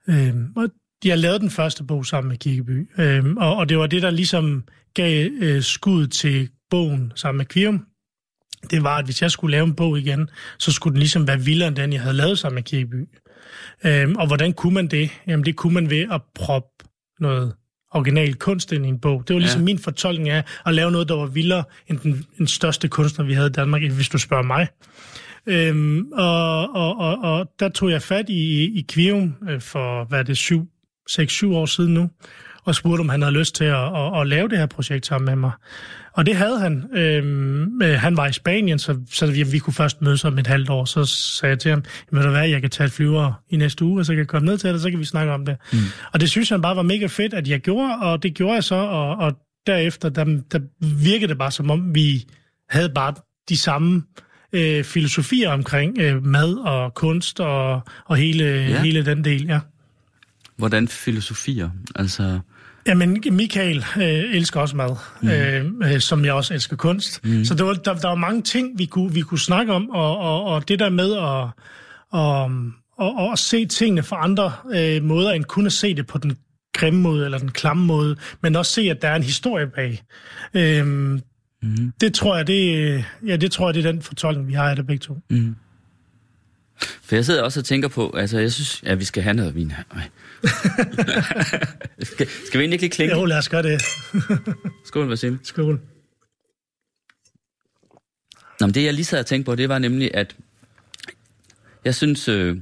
[0.09, 0.69] øh, og
[1.05, 4.09] jeg lavede den første bog sammen med Kirkeby, øh, og, og det var det, der
[4.09, 7.85] ligesom gav øh, skud til bogen sammen med Kvium.
[8.71, 11.39] Det var, at hvis jeg skulle lave en bog igen, så skulle den ligesom være
[11.39, 13.09] vildere end den, jeg havde lavet sammen med Kirkeby.
[13.85, 15.09] Øhm, og hvordan kunne man det?
[15.27, 16.69] Jamen, det kunne man ved at proppe
[17.19, 17.53] noget
[17.91, 19.27] original kunst ind i en bog.
[19.27, 19.65] Det var ligesom ja.
[19.65, 23.33] min fortolkning af at lave noget, der var vildere end den, den største kunstner, vi
[23.33, 24.67] havde i Danmark, hvis du spørger mig.
[25.47, 30.19] Øhm, og, og, og, og der tog jeg fat i, i Kvium øh, for, hvad
[30.19, 30.67] er det, syv,
[31.09, 32.09] 6-7 år siden nu,
[32.63, 35.25] og spurgte, om han havde lyst til at, at, at lave det her projekt sammen
[35.25, 35.51] med mig.
[36.13, 36.83] Og det havde han.
[36.93, 40.47] Øhm, øh, han var i Spanien, så, så vi, vi kunne først mødes om et
[40.47, 40.85] halvt år.
[40.85, 43.85] Så sagde jeg til ham, ved du hvad, jeg kan tage et flyver i næste
[43.85, 45.57] uge, og så kan jeg komme ned til det, så kan vi snakke om det.
[45.73, 45.79] Mm.
[46.13, 48.63] Og det synes han bare var mega fedt, at jeg gjorde, og det gjorde jeg
[48.63, 49.33] så, og, og
[49.67, 50.59] derefter, der, der
[51.03, 52.25] virkede det bare som om, vi
[52.69, 53.13] havde bare
[53.49, 54.26] de samme øh,
[54.83, 58.81] filosofier omkring øh, mad og kunst og, og hele, Ja.
[58.81, 59.59] hele den del, ja.
[60.57, 61.69] Hvordan filosofier?
[61.95, 62.39] Altså,
[62.87, 64.03] Jamen, Michael øh,
[64.35, 65.29] elsker også mad, mm.
[65.29, 67.25] øh, øh, som jeg også elsker kunst.
[67.25, 67.45] Mm.
[67.45, 70.17] Så der var, der, der var mange ting, vi kunne, vi kunne snakke om, og,
[70.17, 71.49] og, og det der med at,
[72.11, 72.51] og,
[72.97, 76.17] og, og at se tingene fra andre øh, måder, end kun at se det på
[76.17, 76.37] den
[76.73, 80.03] grimme måde eller den klamme måde, men også se, at der er en historie bag.
[80.53, 81.19] Øh,
[81.61, 81.93] mm.
[82.01, 84.75] Det tror jeg, det, ja, det tror jeg, det er den fortolkning, vi har af
[84.75, 85.17] det begge to.
[85.29, 85.55] mm.
[87.01, 89.55] For jeg sidder også og tænker på, altså jeg synes, at vi skal have noget
[89.55, 89.83] vin her.
[92.01, 93.15] Skal, skal vi egentlig ikke klinke?
[93.15, 93.81] Jo, lad os gøre det.
[94.87, 95.39] Skål, Vasim.
[95.43, 95.81] Skål.
[98.59, 100.35] Nå, men det jeg lige sad og tænkte på, det var nemlig, at
[101.85, 102.57] jeg synes, øh,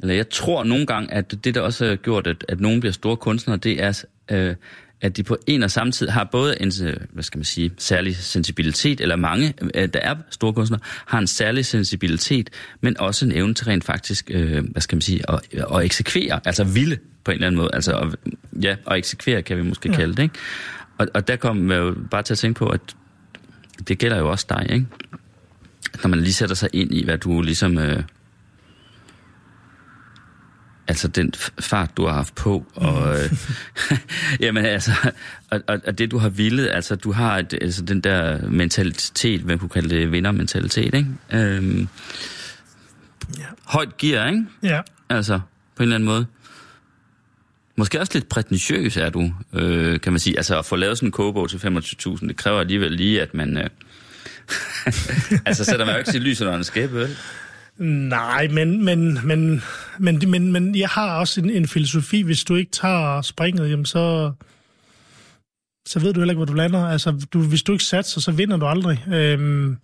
[0.00, 2.92] eller jeg tror nogle gange, at det der også har gjort, at, at nogen bliver
[2.92, 4.56] store kunstnere, det er, øh,
[5.00, 7.72] at de på en og samme tid har både en, øh, hvad skal man sige,
[7.78, 13.24] særlig sensibilitet, eller mange, øh, der er store kunstnere, har en særlig sensibilitet, men også
[13.24, 15.40] en evne til rent faktisk, øh, hvad skal man sige, at,
[15.74, 19.56] at eksekvere, altså ville på en eller anden måde, altså at, ja, at eksekvere kan
[19.56, 19.96] vi måske ja.
[19.96, 20.34] kalde det, ikke?
[20.98, 22.80] Og, og der kom jeg jo bare til at tænke på, at
[23.88, 24.86] det gælder jo også dig, ikke?
[26.02, 27.78] Når man lige sætter sig ind i, hvad du ligesom...
[27.78, 28.02] Øh,
[30.88, 33.18] altså den fart, du har haft på, og...
[33.20, 33.30] Øh,
[34.40, 34.92] jamen altså,
[35.50, 39.44] og, og, og det du har villet, altså du har et, altså, den der mentalitet,
[39.44, 41.06] man kunne kalde det vindermentalitet, ikke?
[41.32, 41.88] Øhm,
[43.38, 43.44] Ja.
[43.64, 44.44] højt gear, ikke?
[44.62, 44.80] Ja.
[45.08, 45.40] Altså,
[45.76, 46.26] på en eller anden måde.
[47.76, 50.36] Måske også lidt prætentiøs er du, øh, kan man sige.
[50.36, 53.58] Altså, at få lavet sådan en kogebog til 25.000, det kræver alligevel lige, at man...
[53.58, 53.64] Øh,
[55.46, 57.16] altså, sætter man jo ikke sit lys under en skæbe, vel?
[57.78, 59.62] Nej, men, men, men,
[59.98, 63.86] men, men, men jeg har også en, en filosofi, hvis du ikke tager springet, jamen
[63.86, 64.32] så,
[65.86, 66.86] så ved du heller ikke, hvor du lander.
[66.86, 69.04] Altså, du, hvis du ikke satser, så vinder du aldrig.
[69.12, 69.76] Øhm,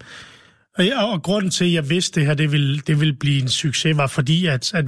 [0.79, 3.43] og, jeg, og grunden til, at jeg vidste det her, det ville, det ville blive
[3.43, 4.85] en succes, var fordi, at, at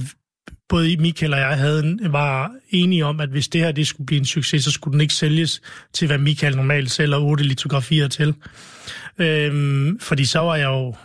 [0.69, 4.05] både Michael og jeg havde, en- var enige om, at hvis det her det skulle
[4.05, 5.61] blive en succes, så skulle den ikke sælges
[5.93, 8.33] til, hvad Michael normalt sælger 8 litografier til.
[9.17, 10.95] Øhm, fordi så var jeg jo...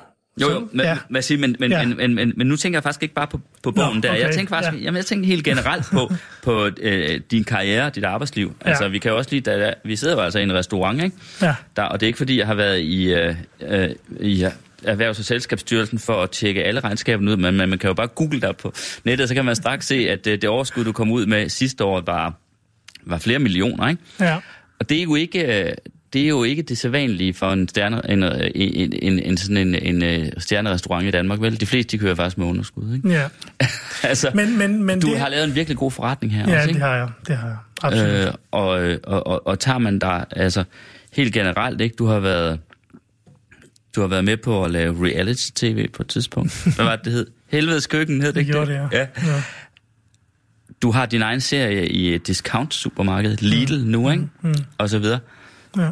[0.42, 0.88] Jo, jo, men, ja.
[0.88, 0.98] ja.
[1.10, 1.78] hvad siger, men, men, Ja.
[1.78, 1.86] ja.
[1.86, 4.14] men, men, men, men nu tænker jeg faktisk ikke bare på, på bogen Nå, der.
[4.14, 4.78] Jeg okay, tænker faktisk, ja.
[4.78, 4.84] ja.
[4.84, 6.12] jamen, jeg tænker helt generelt på,
[6.44, 8.56] på øh, din karriere, dit arbejdsliv.
[8.60, 11.16] Altså, vi kan jo også lige, da, vi sidder jo altså i en restaurant, ikke?
[11.42, 11.54] Ja.
[11.76, 13.88] Der, og det er ikke fordi, jeg har været i, øh, øh,
[14.20, 14.46] i,
[14.84, 18.06] Erhvervs- og Selskabsstyrelsen for at tjekke alle regnskaberne ud, men man, man kan jo bare
[18.08, 18.72] google der på
[19.04, 21.84] nettet, så kan man straks se, at det, det overskud, du kom ud med sidste
[21.84, 22.32] år, var,
[23.06, 24.02] var flere millioner, ikke?
[24.20, 24.36] Ja.
[24.80, 25.72] Og det er jo ikke, øh,
[26.12, 29.56] det er jo ikke det sædvanlige for en, stjerne, en, øh, en, en, en, sådan
[29.56, 31.60] en, en, en stjernerestaurant i Danmark, vel?
[31.60, 33.08] De fleste, de kører faktisk med underskud, ikke?
[33.08, 33.28] ja.
[34.02, 36.68] altså, Men, men, men du det, har lavet en virkelig god forretning her Ja, også,
[36.68, 36.80] ikke?
[36.80, 37.08] det har jeg.
[37.28, 37.56] Det har jeg.
[37.82, 38.10] Absolut.
[38.10, 40.64] Øh, og, øh, og, og, og tager man der, altså
[41.12, 41.94] helt generelt, ikke?
[41.98, 42.60] Du har været,
[43.96, 46.64] du har været med på at lave reality-tv på et tidspunkt.
[46.76, 47.26] Hvad var det, det hed?
[47.48, 48.98] Helvedes Køkken hed det, det ikke gjorde det, ja.
[48.98, 49.06] ja.
[49.26, 49.42] ja.
[50.82, 54.28] Du har din egen serie i et discount-supermarked, Lidl nu, ikke?
[54.42, 54.54] Mm.
[54.78, 55.18] Og så videre.
[55.78, 55.90] Ja.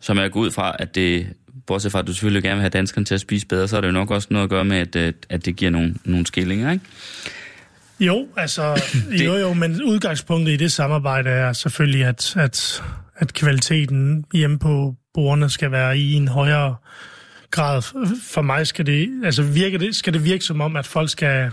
[0.00, 1.26] Som jeg går ud fra, at det,
[1.66, 3.80] bortset fra, at du selvfølgelig gerne vil have danskerne til at spise bedre, så er
[3.80, 6.72] det jo nok også noget at gøre med, at, at det giver nogle, nogle skillinger,
[6.72, 6.84] ikke?
[8.00, 8.82] Jo, altså,
[9.24, 12.82] jo, jo, men udgangspunktet i det samarbejde er selvfølgelig, at, at,
[13.16, 16.76] at kvaliteten hjemme på bordene skal være i en højere
[17.50, 17.82] grad.
[18.22, 21.50] For mig skal det, altså virker det, skal det virke som om, at folk skal,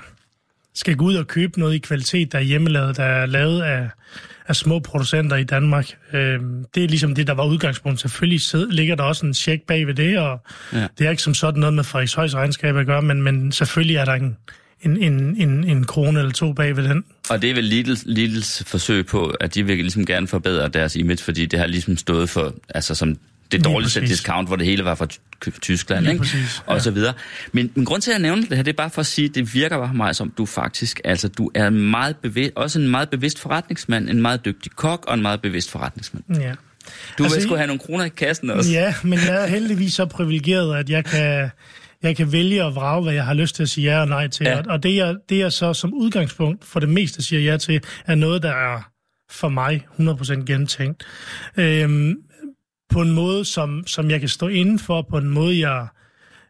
[0.76, 3.90] skal gå ud og købe noget i kvalitet, der er hjemmelavet, der er lavet af,
[4.50, 5.90] af små producenter i Danmark.
[6.14, 8.00] Øhm, det er ligesom det, der var udgangspunkt.
[8.00, 10.42] Selvfølgelig sid- ligger der også en check bag ved det, og
[10.74, 10.88] Ja.
[10.98, 14.06] det er ikke som sådan noget med Frederikszhøjs regnskab at gøre, men, men selvfølgelig er
[14.06, 14.38] der en,
[14.82, 17.04] en, en, en, en krone eller to bag ved den.
[17.30, 20.96] Og det er vel Lidls, Lidls forsøg på, at de vil ligesom gerne forbedre deres
[20.96, 23.18] image, fordi det har ligesom stået for, altså som
[23.52, 26.22] det dårligste discount, hvor det hele var fra Ty- Tyskland, Lige ikke?
[26.24, 26.80] præcis, og ja.
[26.82, 27.14] så videre.
[27.52, 29.30] Men, men grund til, at jeg nævner det her, det er bare for at sige,
[29.30, 32.88] at det virker bare mig som, du faktisk, altså du er meget bevidst, også en
[32.88, 36.24] meget bevidst forretningsmand, en meget dygtig kok og en meget bevidst forretningsmand.
[36.42, 36.54] Ja.
[37.18, 38.72] Du altså, vil I- have nogle kroner i kassen også.
[38.72, 41.50] Ja, men jeg er heldigvis så privilegeret, at jeg kan,
[42.04, 44.28] jeg kan vælge og vrage, hvad jeg har lyst til at sige ja og nej
[44.28, 44.46] til.
[44.46, 44.62] Ja.
[44.68, 48.16] Og det jeg, det jeg så som udgangspunkt for det meste siger ja til, er
[48.16, 48.90] noget, der er
[49.32, 51.06] for mig 100% gennemtænkt.
[51.58, 52.16] Øhm,
[52.90, 55.88] på en måde, som, som jeg kan stå inden for, på en måde, jeg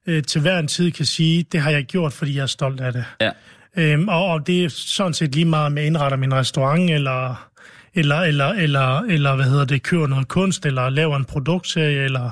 [0.08, 2.82] øh, til hver en tid kan sige, det har jeg gjort, fordi jeg er stolt
[2.82, 3.06] af det.
[3.22, 3.32] Ja.
[3.78, 7.50] Øhm, og, og det er sådan set lige meget, om jeg indretter min restaurant, eller,
[7.94, 12.32] eller, eller, eller, eller hvad hedder det, køber noget kunst, eller laver en produktserie, eller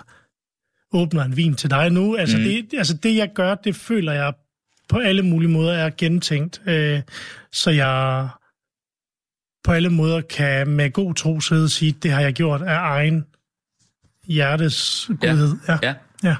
[0.94, 2.16] åbner en vin til dig nu.
[2.16, 2.44] Altså, Mm.
[2.44, 2.50] mm.
[2.50, 4.34] det, altså det, jeg gør, det føler jeg
[4.90, 6.62] på alle mulige måder er gennemtænkt.
[6.68, 7.02] Øh,
[7.52, 8.28] så jeg
[9.64, 12.78] på alle måder kan med god tro sidde og sige, det har jeg gjort af
[12.80, 13.26] egen
[14.28, 15.56] hjertes godhed.
[15.68, 15.78] Ja.
[15.84, 15.94] Ja.
[16.24, 16.36] ja.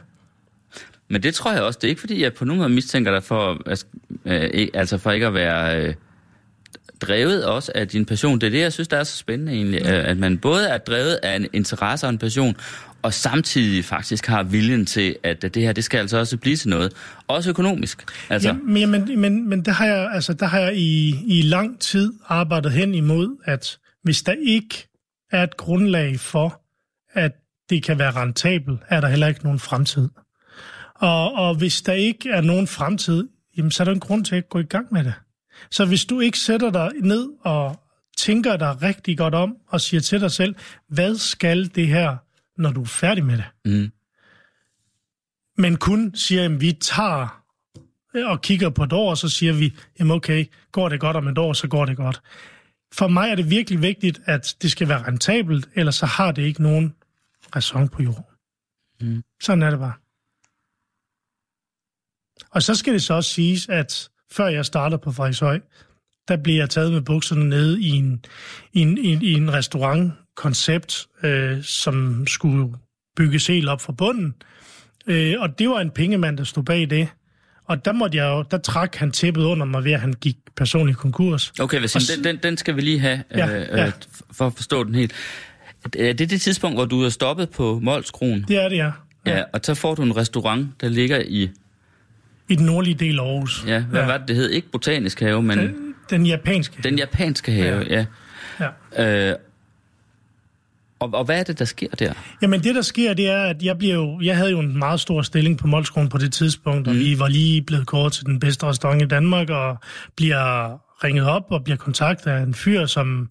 [1.10, 1.80] Men det tror jeg også.
[1.82, 3.86] Det er ikke, fordi jeg på nogen måde mistænker dig for, altså,
[4.26, 5.94] øh, altså for ikke at være øh,
[7.02, 8.42] drevet også af din passion.
[8.42, 9.82] Det er det, jeg synes, der er så spændende egentlig.
[9.82, 12.56] Øh, at man både er drevet af en interesse og en passion,
[13.02, 16.70] og samtidig faktisk har viljen til, at det her, det skal altså også blive til
[16.70, 16.94] noget.
[17.28, 18.06] Også økonomisk.
[18.30, 21.42] Altså, Ja, men, men, men, men der har jeg, altså, der har jeg i, i
[21.42, 24.88] lang tid arbejdet hen imod, at hvis der ikke
[25.32, 26.62] er et grundlag for,
[27.14, 27.32] at
[27.70, 30.10] det kan være rentabelt, er der heller ikke nogen fremtid.
[30.96, 34.36] Og, og hvis der ikke er nogen fremtid, jamen, så er der en grund til
[34.36, 35.14] at gå i gang med det.
[35.72, 37.80] Så hvis du ikke sætter dig ned og
[38.18, 40.56] tænker dig rigtig godt om og siger til dig selv,
[40.90, 42.18] hvad skal det her,
[42.58, 43.46] når du er færdig med det?
[43.66, 43.92] mm,
[45.58, 47.44] men kun siger, at vi tager
[48.26, 51.28] og kigger på et år, og så siger vi, jamen okay, går det godt om
[51.28, 52.22] et år, så går det godt.
[52.94, 56.42] For mig er det virkelig vigtigt, at det skal være rentabelt, ellers så har det
[56.42, 56.94] ikke nogen
[57.56, 58.24] ræson på jorden.
[59.02, 59.24] Mm.
[59.42, 59.94] Sådan er det bare.
[62.52, 65.60] Og så skal det så også siges, at før jeg startede på Frederikszhøj,
[66.28, 68.26] der blev jeg taget med bukserne nede i en,
[68.74, 72.74] i en, i en, i en restaurantkoncept, øh, som skulle
[73.16, 74.36] bygges helt op fra bunden.
[75.08, 77.08] Øh, og det var en pengemand, der stod bag det.
[77.66, 80.38] Og der, måtte jeg jo, der trak han tæppet under mig ved, at han gik
[80.56, 81.54] personligt konkurs.
[81.60, 83.86] okay, hvis den, den, den skal vi lige have, Ja, øh, ja.
[83.86, 83.92] øh,
[84.32, 85.14] for at forstå den helt.
[85.96, 88.46] Er det det tidspunkt, hvor du er stoppet på Molskroen?
[88.48, 88.92] Det er det, ja.
[89.26, 91.50] Ja, og så får du en restaurant, der ligger i,
[92.50, 93.64] I den nordlige del af Aarhus.
[93.68, 94.06] ja, hvad ja.
[94.06, 94.50] var det, det hed?
[94.50, 96.82] Ikke Botanisk Have, men den, Den, japanske.
[96.84, 98.06] den japanske have, ja.
[98.98, 99.30] Ja.
[99.30, 99.36] Øh,
[101.00, 102.14] og, og hvad er det, der sker der?
[102.42, 105.00] Jamen det, der sker, det er, at jeg, bliver jo, jeg havde jo en meget
[105.00, 108.40] stor stilling på Molskroen på det tidspunkt, og vi var lige blevet kåret til den
[108.40, 109.78] bedste restaurant i Danmark, og
[110.16, 113.30] bliver ringet op og bliver kontaktet af en fyr, som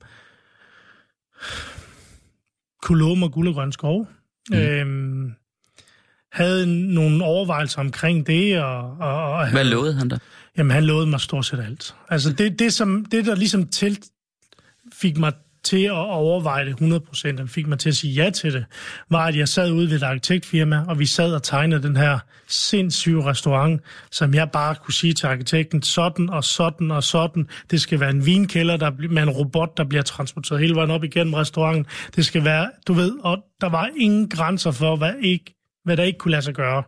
[2.95, 4.09] love mig guld og grøn skov.
[4.51, 4.57] Mm.
[4.57, 5.33] Øhm,
[6.33, 10.19] havde nogle overvejelser omkring det, og, og, og Hvad lovede han der?
[10.57, 11.95] Jamen, han lovede mig stort set alt.
[12.09, 13.99] Altså, det, det, som, det der ligesom til,
[14.93, 15.33] fik mig
[15.67, 16.75] til at overveje det
[17.39, 18.65] 100%, og fik mig til at sige ja til det,
[19.11, 22.19] var, at jeg sad ude ved et arkitektfirma, og vi sad og tegnede den her
[22.49, 27.49] sindssyge restaurant, som jeg bare kunne sige til arkitekten, sådan og sådan og sådan.
[27.71, 31.05] Det skal være en vinkælder der, med en robot, der bliver transporteret hele vejen op
[31.05, 31.87] igennem restauranten.
[32.17, 35.55] Det skal være, du ved, og der var ingen grænser for, hvad, ikke,
[35.85, 36.83] hvad der ikke kunne lade sig gøre.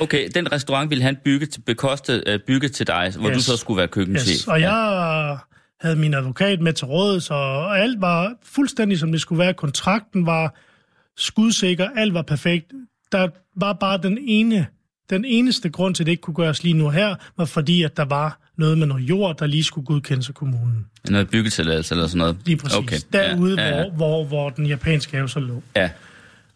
[0.00, 3.36] Okay, den restaurant ville han bygge til, bekoste, øh, bygge til dig, hvor Yes.
[3.36, 4.34] du så skulle være køkkenchef.
[4.34, 4.46] Yes.
[4.48, 5.38] Og jeg
[5.84, 7.34] havde min advokat med til råd, så
[7.76, 9.54] alt var fuldstændig som det skulle være.
[9.54, 10.54] Kontrakten var
[11.16, 12.72] skudsikker, alt var perfekt.
[13.12, 14.66] Der var bare den ene,
[15.10, 17.96] den eneste grund til, at det ikke kunne gøres lige nu her, var fordi, at
[17.96, 20.86] der var noget med noget jord, der lige skulle godkendes af kommunen.
[21.08, 22.36] Noget byggetilladelse eller sådan noget.
[22.44, 22.78] Lige præcis.
[22.78, 22.96] Okay.
[23.12, 23.82] Derude, ja, ja, ja.
[23.82, 25.62] Hvor, hvor, hvor den japanske have så lå.
[25.76, 25.90] Ja.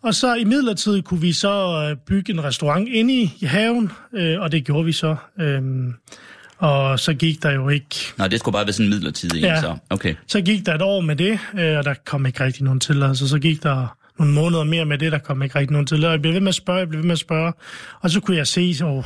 [0.03, 4.41] Og så i midlertid kunne vi så øh, bygge en restaurant inde i, haven, øh,
[4.41, 5.17] og det gjorde vi så.
[5.41, 5.95] Øhm,
[6.59, 7.97] og så gik der jo ikke...
[8.17, 9.53] Nå, det skulle bare være sådan midlertidigt, Ja.
[9.55, 9.61] ja.
[9.61, 9.77] så.
[9.91, 10.15] Okay.
[10.27, 13.29] Så gik der et år med det, øh, og der kom ikke rigtig nogen tilladelse.
[13.29, 16.13] Så gik der nogle måneder mere med det, der kom ikke rigtig nogen tilladelse.
[16.13, 17.53] Jeg blev ved med at spørge, jeg blev ved med at spørge.
[18.01, 19.03] Og så kunne jeg se, så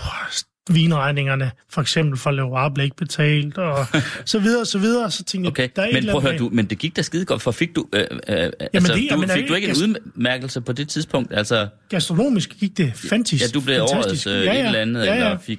[0.71, 3.87] vinregningerne, for eksempel for Leroy, blev ikke betalt, og
[4.25, 5.11] så videre, så videre.
[5.11, 7.03] Så tænkte Okay, jeg, der er men prøv at høre, du, men det gik da
[7.03, 9.77] skide godt, for fik du, øh, øh, altså, det- du, jamen, fik du ikke en
[9.77, 11.33] jeg- udmærkelse på det tidspunkt?
[11.35, 13.55] Altså, Gastronomisk gik det fantastisk.
[13.55, 14.27] ja, du blev årets fantastisk.
[14.27, 15.15] øh, et eller andet, ja, ja.
[15.15, 15.59] eller fik...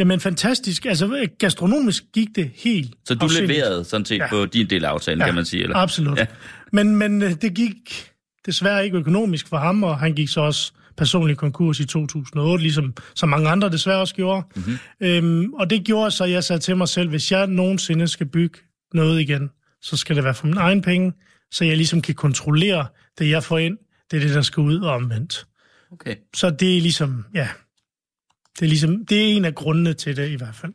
[0.00, 0.86] Jamen fantastisk.
[0.86, 3.52] Altså gastronomisk gik det helt Så du afsindigt.
[3.58, 4.28] leverede sådan set Ja.
[4.28, 5.26] på din del af aftalen, ja.
[5.26, 5.62] kan man sige?
[5.62, 5.76] Eller?
[5.76, 6.18] Absolut.
[6.18, 6.26] Ja.
[6.72, 8.10] Men, men øh, det gik
[8.46, 12.94] desværre ikke økonomisk for ham, og han gik så også personlig konkurs i 2008, ligesom
[13.14, 14.42] så mange andre desværre også gjorde.
[14.56, 14.78] Mhm.
[15.00, 15.06] Mm-hmm.
[15.42, 18.26] Øhm, og det gjorde så, at jeg sagde til mig selv, hvis jeg nogensinde skal
[18.26, 18.58] bygge
[18.94, 19.50] noget igen,
[19.82, 21.12] så skal det være for min egen penge,
[21.52, 22.86] så jeg ligesom kan kontrollere
[23.18, 23.78] det, jeg får ind,
[24.10, 25.46] det er det, der skal ud og omvendt.
[25.92, 26.14] Okay.
[26.36, 27.48] Så det er ligesom, ja,
[28.60, 30.72] det er ligesom, det er en af grundene til det i hvert fald.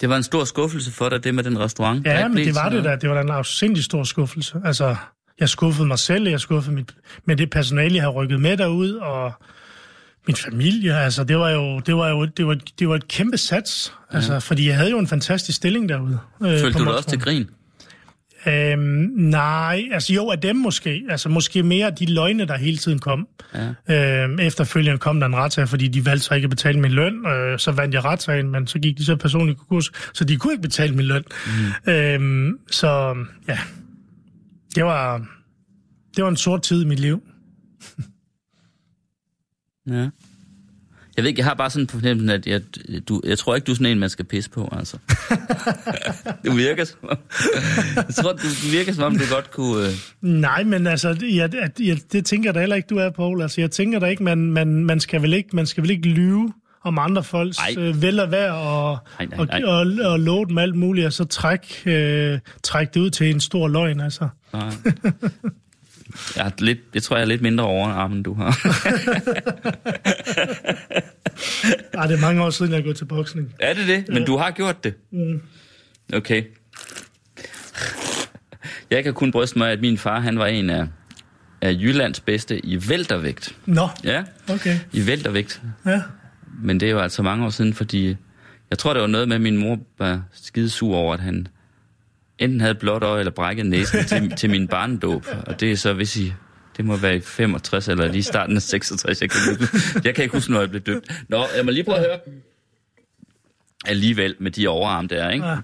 [0.00, 2.06] Det var en stor skuffelse for dig, det med den restaurant?
[2.06, 2.96] Ja, men det var det da.
[2.96, 4.60] Det var da en afsindig stor skuffelse.
[4.64, 4.96] Altså,
[5.40, 6.94] jeg skuffede mig selv, jeg skuffede mit,
[7.24, 9.32] med det personale, jeg havde rykket med derud, og
[10.26, 10.98] min familie.
[10.98, 13.94] Altså, det var jo, det var jo det var, det var et kæmpe sats.
[14.10, 16.18] Altså, fordi jeg havde jo en fantastisk stilling derude.
[16.42, 17.50] Øh, Følte du dig også til grin?
[18.46, 21.04] Øhm, nej, altså jo, af dem måske.
[21.08, 23.28] Altså måske mere de løgne, der hele tiden kom.
[23.88, 24.22] Ja.
[24.22, 27.26] Øhm, efterfølgende kom der en retssag, fordi de valgte så ikke at betale min løn.
[27.26, 30.52] Øh, så vandt jeg retssagen, men så gik de så personligt konkurs, så de kunne
[30.52, 31.22] ikke betale min løn.
[31.86, 31.92] Mm.
[31.92, 33.16] Øhm, så
[33.48, 33.58] ja,
[34.74, 35.26] det var,
[36.16, 37.22] det var en sort tid i mit liv.
[39.90, 40.08] Ja.
[41.16, 42.60] Jeg ved ikke, jeg har bare sådan en fornemmelse, at jeg,
[43.08, 44.96] du, jeg tror ikke, du er sådan en, man skal pisse på, altså.
[46.46, 47.16] du virker som om,
[47.96, 49.86] jeg tror, du, du virker som om, du godt kunne...
[49.86, 53.10] Øh, Nej, men altså, ja, det, ja, det tænker jeg da heller ikke, du er,
[53.10, 53.42] Paul.
[53.42, 56.08] Altså, jeg tænker da ikke, man, man, man, skal, vel ikke, man skal vel ikke
[56.08, 56.52] lyve
[56.84, 57.74] om andre folks Ej.
[57.78, 61.12] øh, vel og vær og, Nej, nej, og, og, og love dem alt muligt, og
[61.12, 64.28] så træk, øh, træk det ud til en stor løgn, altså.
[64.52, 64.70] nej.
[66.36, 68.46] Jeg, er lidt, jeg tror, jeg er lidt mindre overarm, end du har.
[71.94, 73.54] Ej, det er mange år siden, jeg er gået til boksning.
[73.60, 74.04] er det det?
[74.08, 74.94] Men du har gjort det?
[75.10, 75.40] Mm.
[76.14, 76.42] Okay.
[78.90, 80.86] Jeg kan kun bryste mig, at min far, han var en af,
[81.60, 83.56] af Jyllands bedste i væltervægt.
[83.66, 84.78] Nå, Ja, okay.
[84.92, 85.62] i væltervægt.
[85.86, 86.00] Ja.
[86.62, 88.16] Men det er jo altså mange år siden, fordi
[88.70, 91.48] jeg tror, det var noget med, at min mor var skidesur over, at han
[92.38, 95.26] enten havde blåt øje eller brækket næsen til, til min barndåb.
[95.46, 96.32] Og det er så, hvis I...
[96.76, 99.20] Det må være i 65 eller lige starten af 66.
[99.22, 101.12] Jeg kan, ikke huske- jeg kan ikke huske, når jeg blev døbt.
[101.28, 102.18] Nå, jeg må lige prøve at høre.
[103.86, 105.46] Alligevel med de overarm der, ikke?
[105.46, 105.56] ja.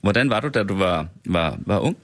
[0.00, 1.96] Hvordan var du, da du var, var, var ung?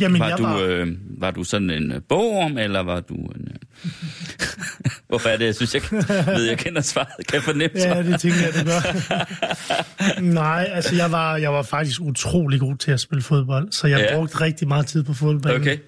[0.00, 0.58] Jamen, Var jeg du, var...
[0.60, 0.88] øh,
[1.20, 3.48] var du sådan en øh, bogorm, eller var du en...
[3.50, 3.90] Øh...
[5.08, 5.82] Hvorfor er det, jeg synes, jeg
[6.26, 10.20] ved, jeg kender svaret, kan jeg fornemme Ja, det tænker jeg, det gør.
[10.42, 13.98] Nej, altså jeg var, jeg var faktisk utrolig god til at spille fodbold, så jeg
[14.10, 14.16] Ja.
[14.16, 15.60] brugte rigtig meget tid på fodbold.
[15.60, 15.78] Okay.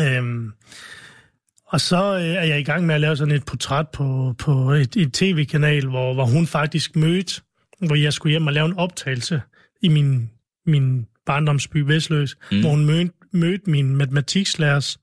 [0.00, 0.52] Øhm,
[1.68, 4.70] og så øh, er jeg i gang med at lave sådan et portræt på, på
[4.72, 7.40] et, et tv-kanal, hvor, hvor hun faktisk mødte,
[7.86, 9.40] hvor jeg skulle hjem og lave en optagelse
[9.82, 10.30] i min,
[10.66, 12.60] min barndomsby Vestløs, mm.
[12.60, 14.98] hvor hun mødte, mødte min matematiklærers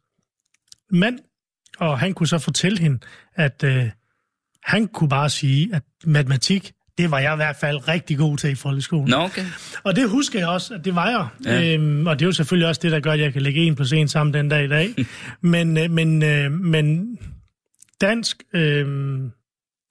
[0.92, 1.20] mand,
[1.80, 3.00] og han kunne så fortælle hende,
[3.36, 3.90] at øh,
[4.64, 8.50] han kunne bare sige, at matematik, det var jeg i hvert fald rigtig god til
[8.50, 9.10] i folkeskolen.
[9.10, 9.46] Nå, okay.
[9.84, 11.28] Og det husker jeg også, at det var jeg.
[11.46, 11.74] Ja.
[11.74, 13.76] Øhm, og det er jo selvfølgelig også det, der gør, at jeg kan lægge en
[13.76, 14.96] plus en sammen den dag i dag.
[15.42, 17.18] men, øh, men, øh, men
[18.02, 19.20] dansk, øh,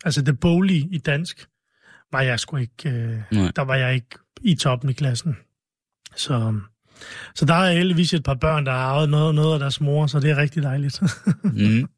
[0.04, 1.46] altså det boglige i dansk,
[2.12, 3.52] var jeg sgu ikke, øh, Nej.
[3.56, 5.36] der var jeg ikke i toppen i klassen.
[6.16, 6.60] Så,
[7.34, 10.06] så der er heldigvis et par børn, der har arvet noget, noget af deres mor,
[10.06, 11.02] så det er rigtig dejligt.
[11.44, 11.88] Mm.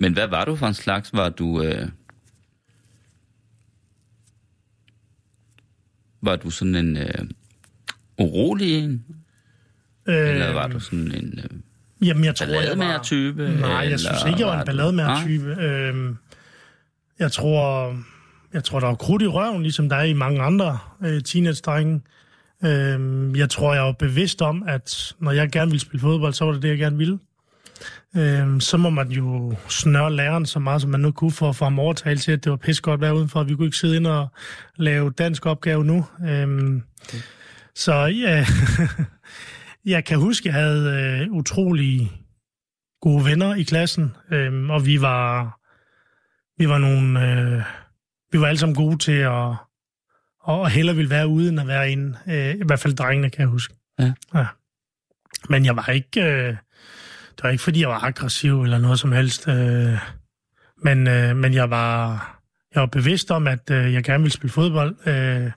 [0.00, 1.12] Men hvad var du for en slags?
[1.12, 1.62] Var du...
[1.62, 1.88] Øh...
[6.22, 7.08] Var du sådan en øh...
[8.18, 9.04] urolig en?
[10.06, 12.08] Eller var du sådan en øh...
[12.08, 12.60] Jamen, jeg tror, jeg var...
[12.60, 13.48] ballademager-type?
[13.60, 15.62] Nej, jeg eller synes ikke, jeg var en du- ballademager-type.
[15.62, 16.16] Øhm,
[17.18, 17.96] jeg tror,
[18.56, 22.00] jeg tror, der var krudt i røven, ligesom der er i mange andre øh, teenage-drenge.
[22.64, 26.44] Øh, jeg tror, jeg var bevidst om, at når jeg gerne ville spille fodbold, så
[26.44, 27.18] var det det, jeg gerne ville.
[28.16, 31.56] Øh, så må man jo snøre læreren så meget, som man nu kunne for at
[31.56, 33.96] få ham overtalt til, at det var pis godt være udenfor, vi kunne ikke sidde
[33.96, 34.28] ind og
[34.76, 36.06] lave dansk opgave nu.
[36.28, 36.80] Øh,
[37.74, 38.46] så ja,
[39.94, 42.12] jeg kan huske, jeg havde øh, utrolig
[43.00, 45.58] gode venner i klassen, øh, og vi var,
[46.58, 47.62] vi var nogle, øh,
[48.36, 49.54] vi var alle sammen gode til at,
[50.40, 52.18] og hellere ville være ude, end at være inde.
[52.26, 53.74] Øh, I hvert fald drengene, kan jeg huske.
[53.98, 54.12] Ja.
[54.34, 54.46] ja.
[55.48, 56.22] Men jeg var ikke...
[56.22, 56.56] Øh,
[57.36, 59.48] det var ikke, fordi jeg var aggressiv eller noget som helst.
[59.48, 59.98] Øh,
[60.76, 62.10] men, øh, men jeg var,
[62.74, 65.50] jeg var bevidst om, at øh, jeg gerne ville spille fodbold, øh,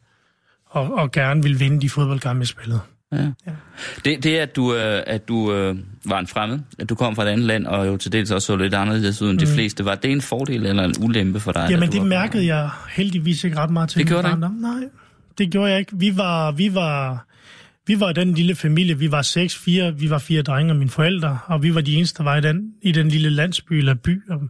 [0.65, 2.81] og, og gerne ville vinde de fodboldkampe, jeg spillede.
[3.11, 3.17] Ja.
[3.47, 3.51] ja.
[4.05, 7.23] Det, det at du, øh, at du øh, var en fremmed, at du kom fra
[7.23, 9.45] et andet land, og jo til dels også så lidt anderledes ud end mm.
[9.45, 11.67] de fleste, var det en fordel eller en ulempe for dig?
[11.69, 13.99] Jamen det mærkede jeg heldigvis ikke ret meget til.
[13.99, 14.61] Det gjorde det ikke?
[14.61, 14.81] Nej,
[15.37, 15.91] det gjorde jeg ikke.
[15.97, 17.25] Vi var, vi var,
[17.87, 20.89] vi var den lille familie, vi var seks, fire, vi var fire drenge og mine
[20.89, 23.93] forældre, og vi var de eneste, der var i den, i den lille landsby eller
[23.93, 24.29] by.
[24.29, 24.41] Og,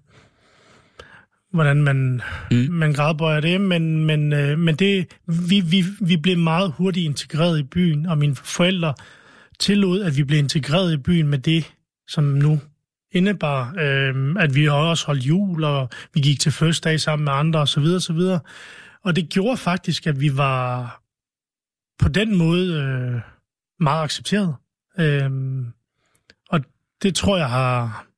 [1.53, 2.21] hvordan man,
[2.51, 2.67] mm.
[2.69, 5.07] man gradbøjer det, men, men, øh, men det,
[5.49, 8.93] vi, vi, vi blev meget hurtigt integreret i byen, og mine forældre
[9.59, 11.73] tillod, at vi blev integreret i byen med det,
[12.07, 12.59] som nu
[13.11, 17.59] indebar, øh, at vi også holdt jul, og vi gik til fødselsdag sammen med andre
[17.59, 17.83] osv.
[17.83, 18.19] osv.
[19.03, 21.01] Og det gjorde faktisk, at vi var
[21.99, 23.21] på den måde øh,
[23.79, 24.55] meget accepteret.
[24.99, 25.31] Øh,
[26.49, 26.61] og
[27.01, 28.08] det tror jeg har,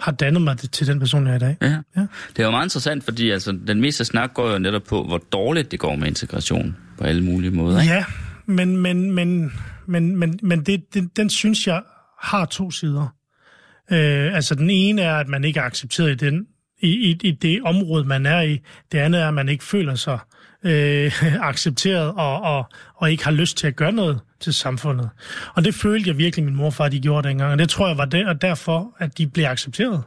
[0.00, 1.56] har dannet mig til den person, jeg er i dag.
[1.62, 1.76] Ja.
[1.96, 2.06] ja.
[2.36, 5.18] Det er jo meget interessant, fordi altså, den meste snak går jo netop på, hvor
[5.18, 7.80] dårligt det går med integration på alle mulige måder.
[7.80, 7.94] Ikke?
[7.94, 8.04] Ja,
[8.46, 9.52] men, men, men,
[9.86, 11.82] men, men, men det, det, den synes jeg
[12.22, 13.14] har to sider.
[13.92, 16.46] Øh, altså den ene er, at man ikke er accepteret i, den,
[16.82, 18.60] i, i, i det område, man er i.
[18.92, 20.18] Det andet er, at man ikke føler sig
[20.64, 22.64] øh, accepteret og, og,
[22.96, 25.08] og ikke har lyst til at gøre noget til samfundet.
[25.54, 28.04] Og det følte jeg virkelig, min morfar de gjorde dengang, og det tror jeg var
[28.04, 30.02] der, og derfor, at de blev accepteret.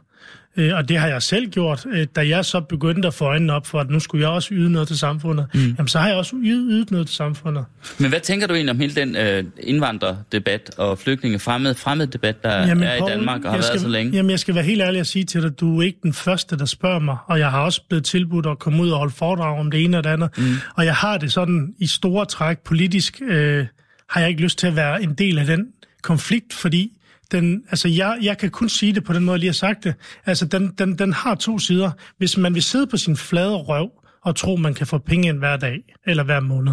[0.56, 1.86] Øh, og det har jeg selv gjort.
[1.92, 4.48] Øh, da jeg så begyndte at få øjnene op for, at nu skulle jeg også
[4.54, 5.60] yde noget til samfundet, mm.
[5.60, 7.64] jamen så har jeg også ydet, ydet noget til samfundet.
[7.98, 12.44] Men hvad tænker du egentlig om hele den øh, indvandrerdebat og flygtninge fremmede, fremmede debat,
[12.44, 14.12] der jamen, er Paul, i Danmark og har været skal, så længe?
[14.12, 16.58] Jamen jeg skal være helt ærlig at sige til dig, du er ikke den første,
[16.58, 19.58] der spørger mig, og jeg har også blevet tilbudt at komme ud og holde foredrag
[19.58, 20.30] om det ene og det andet.
[20.38, 20.44] Mm.
[20.76, 23.66] Og jeg har det sådan i store træk politisk, øh,
[24.14, 25.66] har jeg ikke lyst til at være en del af den
[26.02, 27.00] konflikt, fordi
[27.32, 29.84] den, altså jeg, jeg kan kun sige det på den måde, jeg lige har sagt
[29.84, 29.94] det.
[30.26, 31.90] Altså, den, den, den har to sider.
[32.18, 33.90] Hvis man vil sidde på sin flade røv
[34.24, 36.72] og tro, man kan få penge ind hver dag eller hver måned,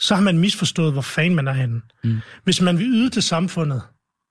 [0.00, 1.80] så har man misforstået, hvor fan man er henne.
[2.04, 2.18] Mm.
[2.44, 3.82] Hvis man vil yde til samfundet,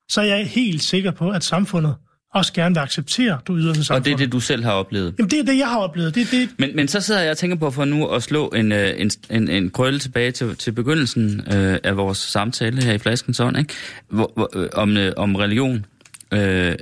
[0.09, 1.95] så er jeg helt sikker på, at samfundet
[2.33, 4.01] også gerne vil acceptere, du yder til samfundet.
[4.01, 5.15] Og det er det, du selv har oplevet?
[5.17, 6.15] Jamen, det er det, jeg har oplevet.
[6.15, 6.49] Det, det...
[6.57, 9.11] Men, men så sidder jeg og tænker på for nu at slå en, øh, en,
[9.29, 13.57] en, en krølle tilbage til, til begyndelsen øh, af vores samtale her i Flaskens Ånd,
[13.57, 13.73] ikke?
[14.09, 15.85] Hvor, hvor, øh, om, øh, om religion.
[16.31, 16.75] Øh,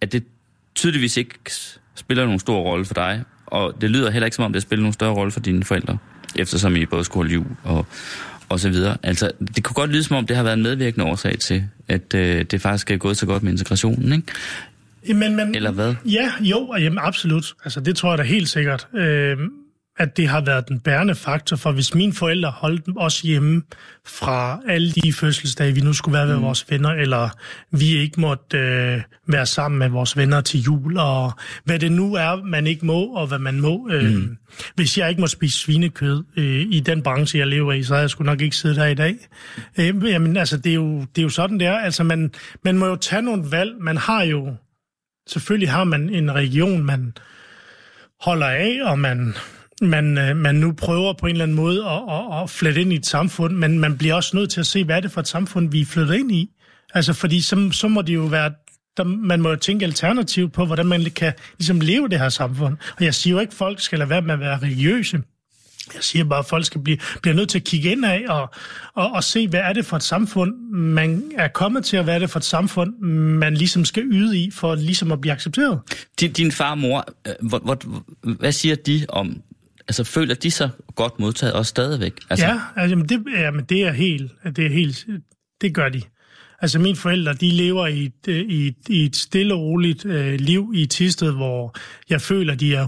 [0.00, 0.24] at det
[0.74, 1.34] tydeligvis ikke
[1.94, 4.80] spiller nogen stor rolle for dig, og det lyder heller ikke som om, det spiller
[4.80, 5.98] nogen større rolle for dine forældre,
[6.36, 7.86] eftersom I både skulle holde jul og,
[8.48, 8.96] og så videre.
[9.02, 12.14] Altså, det kunne godt lyde som om, det har været en medvirkende årsag til, at
[12.14, 15.18] øh, det faktisk er gået så godt med integrationen, ikke?
[15.18, 15.94] Men, men, Eller hvad?
[16.04, 17.52] Ja, jo, jamen, absolut.
[17.64, 18.88] Altså, det tror jeg da helt sikkert.
[18.94, 19.36] Øh,
[19.96, 23.62] at det har været den bærende faktor, for hvis mine forældre holdt os hjemme
[24.06, 26.42] fra alle de fødselsdage, vi nu skulle være med mm.
[26.42, 27.28] vores venner, eller
[27.70, 31.32] vi ikke måtte øh, være sammen med vores venner til jul, og
[31.64, 33.88] hvad det nu er, man ikke må, og hvad man må.
[33.90, 34.36] Øh, mm.
[34.74, 38.02] Hvis jeg ikke må spise svinekød øh, i den branche, jeg lever i, så havde
[38.02, 39.16] jeg sgu nok ikke siddet her i dag.
[39.78, 41.78] Øh, jamen, altså, det er, jo, det er jo sådan, det er.
[41.78, 42.30] Altså, man,
[42.64, 43.72] man må jo tage nogle valg.
[43.80, 44.54] Man har jo...
[45.28, 47.12] Selvfølgelig har man en region, man
[48.20, 49.34] holder af, og man
[49.86, 52.92] man, øh, man nu prøver på en eller anden måde at, at, at flette ind
[52.92, 55.20] i et samfund, men man bliver også nødt til at se, hvad er det for
[55.20, 56.50] et samfund, vi er flyttet ind i.
[56.94, 58.50] Altså, fordi så, så må det jo være
[58.96, 62.76] der, man må jo tænke alternativt på, hvordan man kan ligesom leve det her samfund.
[62.96, 65.22] Og jeg siger jo ikke, at folk skal lade være med at være religiøse.
[65.94, 68.50] Jeg siger bare, at folk skal blive, bliver nødt til at kigge ind af og,
[68.94, 72.14] og, og se, hvad er det for et samfund, man er kommet til, og hvad
[72.14, 73.00] er det for et samfund,
[73.38, 75.80] man ligesom skal yde i, for ligesom at blive accepteret.
[76.20, 77.78] Din, din far og mor, øh, hvor, hvor,
[78.32, 79.42] hvad siger de om
[79.88, 82.12] altså føler de sig godt modtaget også stadigvæk?
[82.30, 82.46] Altså...
[82.46, 85.06] Ja, altså, men det, jamen, det er helt, det er helt,
[85.60, 86.02] det gør de.
[86.60, 90.06] Altså mine forældre, de lever i et, øh, i et, i et stille og roligt
[90.06, 91.74] øh, liv i Tisted, hvor
[92.10, 92.86] jeg føler, de er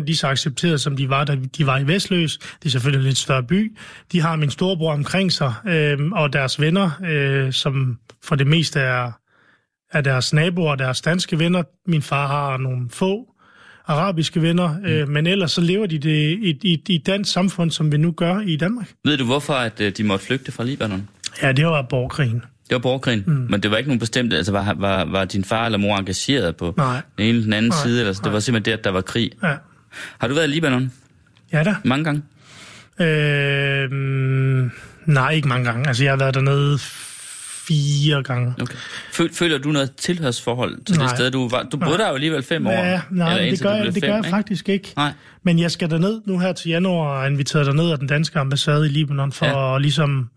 [0.00, 2.38] 100% lige så accepteret, som de var, da de var i Vestløs.
[2.38, 3.76] Det er selvfølgelig en lidt større by.
[4.12, 8.80] De har min storebror omkring sig, øh, og deres venner, øh, som for det meste
[8.80, 9.12] er,
[9.92, 11.62] er deres naboer og deres danske venner.
[11.86, 13.34] Min far har nogle få,
[13.88, 16.10] arabiske venner, øh, men ellers så lever de det
[16.42, 18.92] i, i, i dansk samfund, som vi nu gør i Danmark.
[19.04, 21.08] Ved du, hvorfor at, øh, de måtte flygte fra Libanon?
[21.42, 22.42] Ja, det var borgerkrigen.
[22.68, 23.46] Det var borgerkrigen, mm.
[23.50, 26.56] men det var ikke nogen bestemt, altså var, var, var din far eller mor engageret
[26.56, 27.00] på Nej.
[27.18, 28.90] den ene eller den anden Nej, side, eller så det var simpelthen det, at der
[28.90, 29.30] var krig.
[29.42, 29.54] Ja,
[30.18, 30.92] Har du været i Libanon
[31.52, 31.74] ja da.
[31.84, 32.22] mange gange?
[33.00, 33.90] Øh,
[35.06, 35.88] nej, ikke mange gange.
[35.88, 36.78] Altså, jeg har været dernede
[37.68, 38.54] fire gange.
[38.62, 38.74] Okay.
[39.12, 41.06] Føl, føler du noget tilhørsforhold til Nej.
[41.06, 41.62] det sted, du var?
[41.62, 42.02] Du boede Nej.
[42.04, 42.70] der jo alligevel fem år.
[42.72, 44.30] Ja, nej, eller det gør, jeg, det fem, gør jeg ikke?
[44.30, 44.92] faktisk ikke.
[44.96, 45.12] Nej.
[45.42, 48.38] Men jeg skal derned nu her til januar, og er inviteret derned af den danske
[48.38, 49.72] ambassade i Libanon for Ja.
[49.72, 49.78] ja.
[49.78, 50.30] ligesom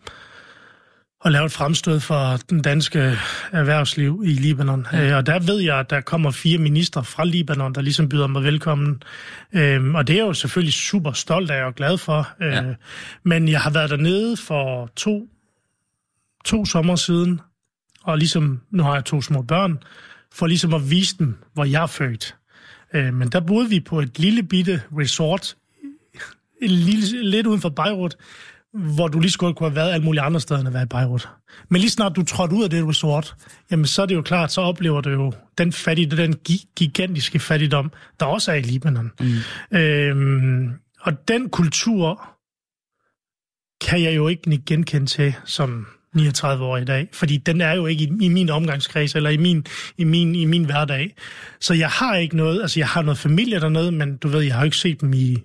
[1.25, 3.17] at lave et fremstød for den danske
[3.51, 4.87] erhvervsliv i Libanon.
[4.93, 5.15] Ja.
[5.17, 8.43] Og der ved jeg, at der kommer fire minister fra Libanon, der ligesom byder mig
[8.43, 9.03] velkommen.
[9.53, 12.27] Øhm, og det er jeg jo selvfølgelig super stolt af og glad for.
[12.41, 12.61] Ja.
[12.63, 12.75] Øh,
[13.25, 15.27] men jeg har været dernede for to,
[16.45, 17.41] to sommer siden,
[18.03, 19.83] og ligesom, nu har jeg to små børn,
[20.33, 22.35] for ligesom at vise dem, hvor jeg er født.
[22.93, 25.55] Øh, men der boede vi på et lille bitte resort,
[26.61, 28.15] en lille, lidt uden for Beirut,
[28.73, 30.85] hvor du lige skulle kunne have været alle mulige andre steder, end at være i
[30.85, 31.29] Beirut.
[31.69, 33.35] Men lige snart du trådte ud af det resort,
[33.71, 37.39] jamen så er det jo klart, så oplever du jo den, fattig, den gi- gigantiske
[37.39, 39.11] fattigdom, der også er i Libanon.
[39.19, 39.77] Mm.
[39.77, 40.71] Øhm,
[41.01, 42.29] og den kultur
[43.81, 47.85] kan jeg jo ikke genkende til som 39 år i dag, fordi den er jo
[47.85, 49.65] ikke i, i min omgangskreds eller i min,
[49.97, 51.15] i, min, i min hverdag.
[51.61, 54.53] Så jeg har ikke noget, altså jeg har noget familie dernede, men du ved, jeg
[54.53, 55.37] har jo ikke set dem i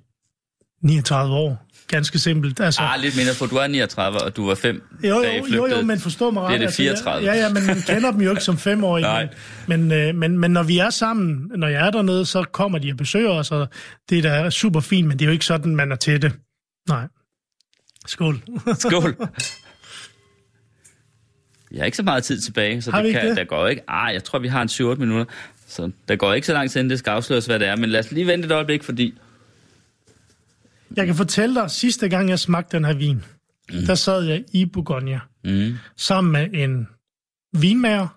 [0.82, 1.62] 39 år.
[1.88, 2.60] Ganske simpelt.
[2.60, 5.36] Altså, Ah, lidt mindre, for du er 39, og du var fem, jo, da I
[5.36, 6.52] jo, jo, jo, men forstå mig ret.
[6.52, 7.16] Det er det 34.
[7.16, 9.02] Altså, ja, ja, men man kender dem jo ikke som femårige.
[9.02, 9.28] Nej.
[9.66, 12.78] Men, men, øh, men, men når vi er sammen, når jeg er dernede, så kommer
[12.78, 13.68] de og besøger os, og
[14.10, 16.32] det er da super fint, men det er jo ikke sådan, man er til det.
[16.88, 17.06] Nej.
[18.06, 18.42] Skål.
[18.78, 19.16] Skål.
[21.76, 23.36] Jeg har ikke så meget tid tilbage, så Har det kan, det?
[23.36, 23.82] der går ikke...
[23.90, 25.24] Ah, jeg tror, vi har en 7-8 minutter.
[25.66, 27.76] Så der går ikke så lang tid, inden det skal afsløres, hvad det er.
[27.76, 29.14] Men lad os lige vente et øjeblik, fordi...
[30.96, 33.16] Jeg kan fortælle dig, sidste gang jeg smagte den her vin,
[33.72, 33.86] mm.
[33.86, 36.88] der sad jeg i Bourgogne, Mm, sammen med en
[37.52, 38.08] vinmager,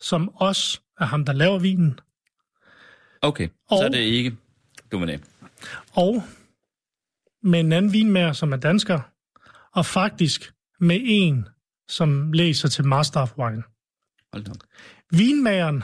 [0.00, 2.00] som også er ham, der laver vinen,
[3.22, 4.36] okay, så Og- er det ikke...
[4.92, 5.20] Det.
[5.92, 6.22] og
[7.42, 9.00] med en anden vinmager, som er dansker,
[9.72, 11.48] og faktisk med en,
[11.88, 13.62] som læser til Master of Wine.
[14.32, 14.52] Hold da.
[15.10, 15.82] Vinmageren,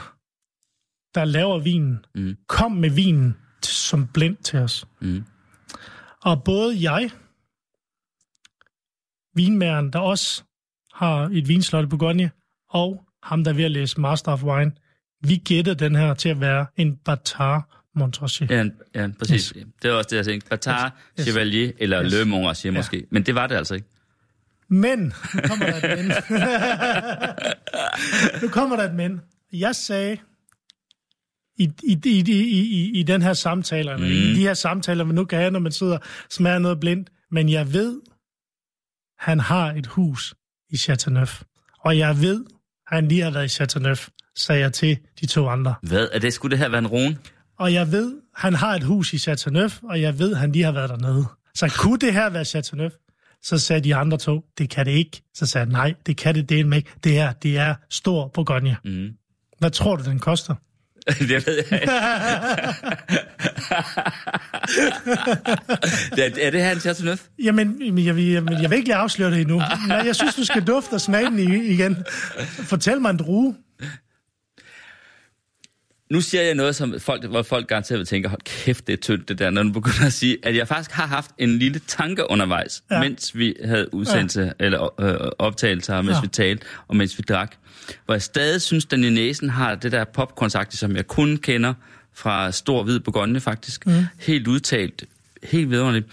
[1.15, 2.35] der laver vinen, Mm.
[2.47, 4.85] kom med vinen som blind til os.
[5.01, 5.23] Mm.
[6.21, 7.09] Og både jeg,
[9.35, 10.43] vinmageren, der også
[10.93, 12.31] har et vinslot i Bourgogne,
[12.69, 14.71] og ham, der er ved at læse Master of Wine,
[15.21, 18.51] vi gætter den her til at være en Batar Montrachet.
[18.51, 19.49] Ja, ja, præcis.
[19.57, 19.65] Yes.
[19.81, 20.49] Det er også det, jeg tænkte.
[20.49, 21.27] Batar, Yes.
[21.27, 22.13] Chevalier eller Yes.
[22.13, 22.77] Le Montrachet Ja.
[22.79, 23.07] måske.
[23.11, 23.87] Men det var det altså ikke.
[24.73, 26.07] Men, nu kommer der et men.
[28.41, 29.21] nu kommer der et men.
[29.53, 30.17] Jeg sagde,
[31.57, 34.03] i, i, i, i, i, i den her samtale, mm.
[34.03, 35.97] i de her samtaler, man nu kan have, når man sidder
[36.29, 38.01] smager noget blindt, men jeg ved,
[39.19, 40.35] han har et hus
[40.69, 41.41] i Chateauneuf.
[41.79, 42.45] Og jeg ved,
[42.87, 45.75] han lige har været i Chateauneuf, sagde jeg til de to andre.
[45.81, 46.07] Hvad?
[46.11, 47.17] Er det, skulle det her være en rone?
[47.59, 50.71] Og jeg ved, han har et hus i Chateauneuf, og jeg ved, han lige har
[50.71, 51.25] været dernede.
[51.55, 52.91] Så kunne det her være Chateauneuf?
[53.43, 55.21] Så sagde de andre to, det kan det ikke.
[55.33, 56.89] Så sagde jeg, nej, det kan det dele ikke.
[57.03, 58.77] Det er, det er stor Bourgogne.
[58.85, 59.07] Mm.
[59.59, 60.55] Hvad tror du, den koster?
[61.19, 61.91] det ved jeg ikke.
[66.21, 67.21] er, er det her en Chateauneuf?
[67.43, 69.61] Jamen, jeg, vil- jamen, jeg vil ikke lige afsløre det endnu.
[69.87, 71.97] Nej, jeg synes, du skal dufte og smage den igen.
[72.63, 73.55] Fortæl mig en drue.
[76.13, 78.97] Nu siger jeg noget, som folk, hvor folk garanteret vil tænke, hold kæft, det er
[78.97, 81.81] tyndt det der, når du begynder at sige, at jeg faktisk har haft en lille
[81.87, 82.99] tanke undervejs, ja.
[82.99, 84.65] Mens vi havde udsendelse, ja.
[84.65, 86.21] eller øh, optagelser, mens ja.
[86.21, 87.55] Vi talte, og mens vi drak.
[88.05, 91.73] Hvor jeg stadig synes, den i næsen har det der popcornsagtige, som jeg kun kender
[92.13, 93.87] fra Stor Hvid Bourgogne faktisk.
[93.87, 94.05] Mm.
[94.19, 95.03] Helt udtalt,
[95.43, 96.07] helt vidunderligt.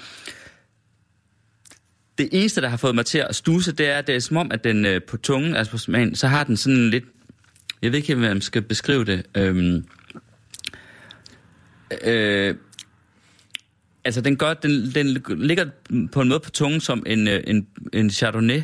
[2.18, 4.36] Det eneste, der har fået mig til at stuse, det er, at det er som
[4.36, 7.05] om, at den øh, på tungen, altså på smagen, så har den sådan lidt
[7.82, 9.26] jeg ved ikke, hvordan man skal beskrive det.
[9.34, 9.84] Øhm,
[12.04, 12.54] øh,
[14.04, 15.66] altså, den, gør, den, den ligger
[16.12, 18.62] på en måde på tungen som en, øh, en, en Chardonnay.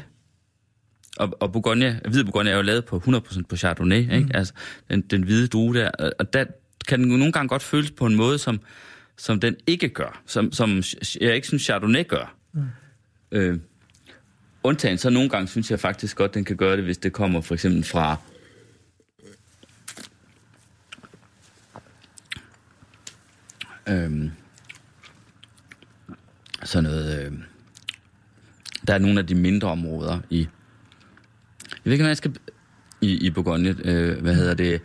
[1.16, 4.10] Og, og Bourgogne, hvid Bourgogne er jo lavet på 100% på Chardonnay, mm.
[4.10, 4.30] ikke?
[4.34, 4.52] Altså,
[4.90, 5.90] den, den hvide drue der.
[6.18, 6.44] Og- der
[6.88, 8.60] kan den nogle gange godt føles på en måde, som,
[9.16, 10.22] som den ikke gør.
[10.26, 10.82] Som, som
[11.20, 12.36] jeg ikke synes, Chardonnay gør.
[12.52, 12.62] Mm.
[13.32, 13.58] Øh,
[14.62, 17.40] undtagen, så nogle gange synes jeg faktisk godt, den kan gøre det, hvis det kommer
[17.40, 18.16] for eksempel fra
[23.88, 24.30] Øhm,
[26.64, 27.26] sådan noget...
[27.26, 27.32] Øh,
[28.86, 30.38] der er nogle af de mindre områder i...
[30.40, 32.36] Jeg ved ikke, hvad jeg skal...
[33.00, 34.82] I, i Bourgogne, øh, hvad hedder det?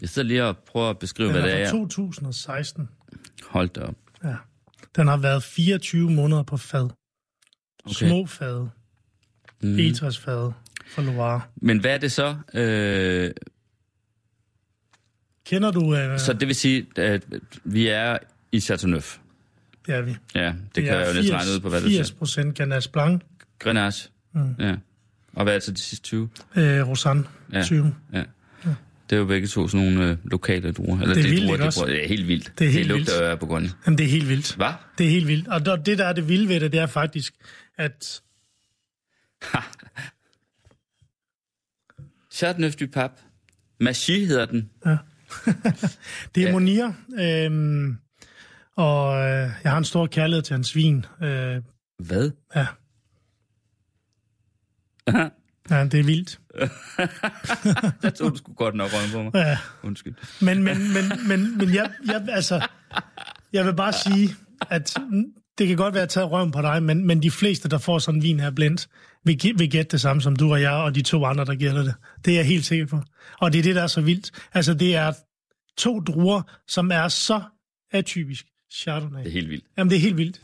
[0.00, 1.70] Jeg sidder lige og prøver at beskrive, Den hvad det er er.
[1.70, 2.88] fra 2016.
[3.48, 3.94] Hold da op.
[4.24, 4.36] Ja.
[4.96, 6.90] Den har været 24 måneder på fad.
[7.84, 7.94] Okay.
[8.08, 8.60] Små fad.
[9.62, 9.68] Mm.
[9.68, 9.78] Mm.
[9.78, 10.52] Etræsfad
[10.86, 11.40] fra Loire.
[11.56, 12.36] Men hvad er det så?
[12.54, 13.30] Øh,
[15.50, 15.96] Kender du...
[15.96, 17.22] Øh, så det vil sige, at
[17.64, 18.18] vi er
[18.52, 19.18] i Chateauneuf.
[19.86, 20.16] det er vi.
[20.34, 22.18] Ja, det kan jeg jo næsten regne ud på, hvad du 80 siger.
[22.18, 23.22] procent Ganache Blanc.
[23.58, 24.10] Grenache.
[24.32, 24.54] Mm.
[24.58, 24.76] Ja.
[25.32, 26.28] Og hvad er det så de sidste 20?
[26.56, 27.24] Øh, Rosanne.
[27.52, 27.58] Ja.
[27.58, 27.62] Ja.
[27.64, 27.94] 20.
[28.12, 28.24] Ja.
[29.10, 31.00] Det er jo begge to sådan nogle øh, lokale druer.
[31.00, 31.80] Eller Det er vildt, druer, ikke de også?
[31.80, 31.92] bruger.
[31.92, 32.52] Det er helt vildt.
[32.58, 33.30] Det er helt det lugter vildt.
[33.30, 33.70] af Bourgogne.
[33.86, 34.56] Jamen, det er helt vildt.
[34.56, 34.72] Hvad?
[34.98, 35.48] Det er helt vildt.
[35.48, 37.34] Og det, der er det vilde ved det, det er faktisk,
[37.78, 38.20] at
[42.32, 43.14] Chateauneuf du Pape.
[43.80, 44.70] Machy hedder den.
[46.34, 46.52] Det er.
[46.52, 46.92] Monir.
[47.18, 47.96] Øhm,
[48.76, 51.06] og øh, jeg har en stor kærlighed til hans vin.
[51.22, 51.62] Øh,
[51.98, 52.30] Hvad?
[52.56, 52.66] ja.
[55.70, 56.40] ja, det er vildt.
[58.02, 59.46] Jeg tog du skulle godt nok rømme på mig.
[59.46, 59.58] Ja.
[59.82, 60.14] Undskyld.
[60.40, 62.66] Men, men, men, men, men jeg, jeg, altså,
[63.52, 64.34] jeg vil bare sige,
[64.70, 64.96] at
[65.58, 67.98] det kan godt være at tage røven på dig, men, men de fleste, der får
[67.98, 68.88] sådan en vin her blindt,
[69.24, 71.82] vil, vil gætte det samme som du og jeg, og de to andre, der gælder
[71.82, 71.94] det.
[72.24, 73.00] Det er jeg helt sikker på.
[73.40, 74.30] Og det er det, der er så vildt.
[74.54, 75.12] Altså, det er
[75.76, 77.42] to druer, som er så
[77.92, 79.18] atypisk Chardonnay.
[79.20, 79.64] Det er helt vildt.
[79.78, 80.40] Jamen, det er helt vildt.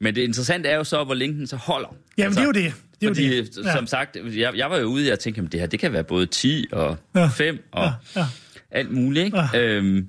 [0.00, 1.88] Men det interessante er jo så, hvor længe den så holder.
[2.18, 2.74] Jamen, altså, det er jo det.
[3.00, 3.64] Det er fordi, jo det.
[3.64, 3.72] ja.
[3.76, 5.92] som sagt, jeg, jeg var jo ude, og jeg tænkte, at det her, det kan
[5.92, 7.26] være både 10 og Ja.
[7.26, 8.26] 5 og Ja, ja.
[8.70, 9.38] alt muligt, ikke?
[9.52, 9.58] Ja.
[9.60, 10.08] Øhm,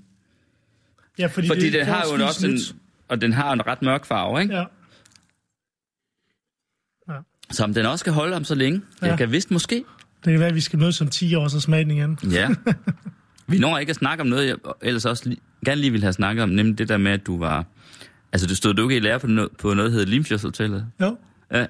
[1.19, 2.59] Ja, fordi, fordi det den har jo også en,
[3.07, 4.55] og den har en ret mørk farve, ikke?
[4.55, 4.63] Ja.
[7.51, 9.07] Så om den også skal holde om så længe, ja.
[9.07, 9.83] Jeg kan vist måske.
[10.25, 12.17] Det kan være, at vi skal mødes om 10 år, så smage den igen.
[12.31, 12.49] Ja.
[13.47, 16.13] Vi når ikke at snakke om noget, jeg ellers også li- gerne lige ville have
[16.13, 17.65] snakket om, nemlig det der med, at du var...
[18.33, 20.85] Altså, du stod du ikke i lære på noget, på noget der hedder Limfjordshotellet.
[21.01, 21.17] Jo.
[21.53, 21.65] Ja.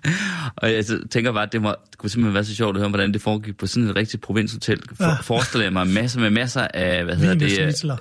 [0.56, 2.88] og jeg tænker bare, at det, må, det kunne simpelthen være så sjovt at høre,
[2.88, 4.80] hvordan det foregik på sådan et rigtigt provinshotel.
[4.96, 5.14] For, Ja.
[5.22, 7.40] Forestiller jeg mig masser med masser af, hvad hedder det?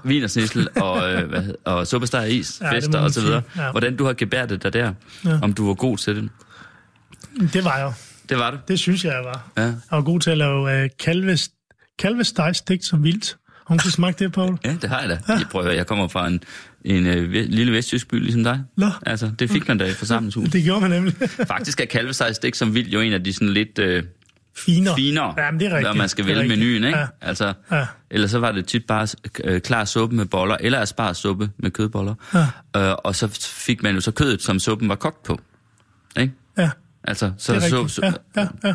[0.04, 3.22] Vin og snitsel, og, øh, hvad, og suppesteg og is, Ja, det fester og så
[3.22, 3.42] videre.
[3.58, 3.72] Ja.
[3.72, 4.94] Hvordan du har gebærdet dig der.
[5.26, 5.40] Ja.
[5.42, 6.30] Om du var god til det.
[7.54, 7.94] Det var jeg.
[8.30, 8.58] Det var du.
[8.68, 9.52] Det synes jeg, jeg var.
[9.58, 9.62] Ja.
[9.64, 11.50] Jeg var god til at lave øh, kalves,
[12.00, 13.38] kalvesteg stigt som vildt.
[13.68, 14.58] Har du smagt det, Paul?
[14.66, 15.20] Ja, det har jeg da.
[15.34, 16.44] Jeg, prøver, jeg kommer fra en,
[16.86, 18.62] en øh, lille vestjysk by, ligesom dig.
[18.78, 18.88] Nå.
[19.06, 20.50] Altså, det fik man da i forsamlingshus.
[20.50, 21.16] Det gjorde man nemlig.
[21.48, 24.04] Faktisk er kalvesejstik som vildt jo en af de sådan lidt øh,
[24.58, 24.96] Finere.
[24.96, 25.88] finere, Jamen, det er rigtigt.
[25.90, 26.60] når man skal Det vælge rigtigt.
[26.60, 26.98] menuen, ikke?
[27.00, 27.08] Ja.
[27.22, 27.86] Altså, Ja.
[28.12, 29.08] Ellers så var det tit bare
[29.44, 32.16] øh, klar suppe med boller, eller asparsuppe med kødboller.
[32.34, 32.48] Ja.
[32.90, 33.28] Øh, og så
[33.66, 35.40] fik man jo så kødet, som suppen var kogt på.
[36.20, 36.34] Ikke?
[36.58, 36.70] Ja,
[37.04, 38.02] Altså, så, det er så, så
[38.36, 38.74] Ja, ja, ja.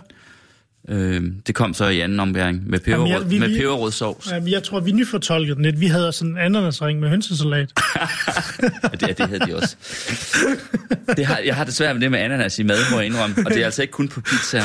[0.94, 4.30] øh, det kom så i anden ombæring med Jamen, peberrød, jeg- vi- med vi- peberrødsovs.
[4.30, 5.80] Jamen, jeg tror, vi nyfortolkede den lidt.
[5.80, 7.72] Vi havde sådan en ananasring med hønsesalat.
[9.02, 9.76] Ja, det, det havde de også.
[11.16, 13.36] Det har, jeg har det svært med det med ananas i mad, må jeg indrømme.
[13.46, 14.58] Og det er altså ikke kun på pizza.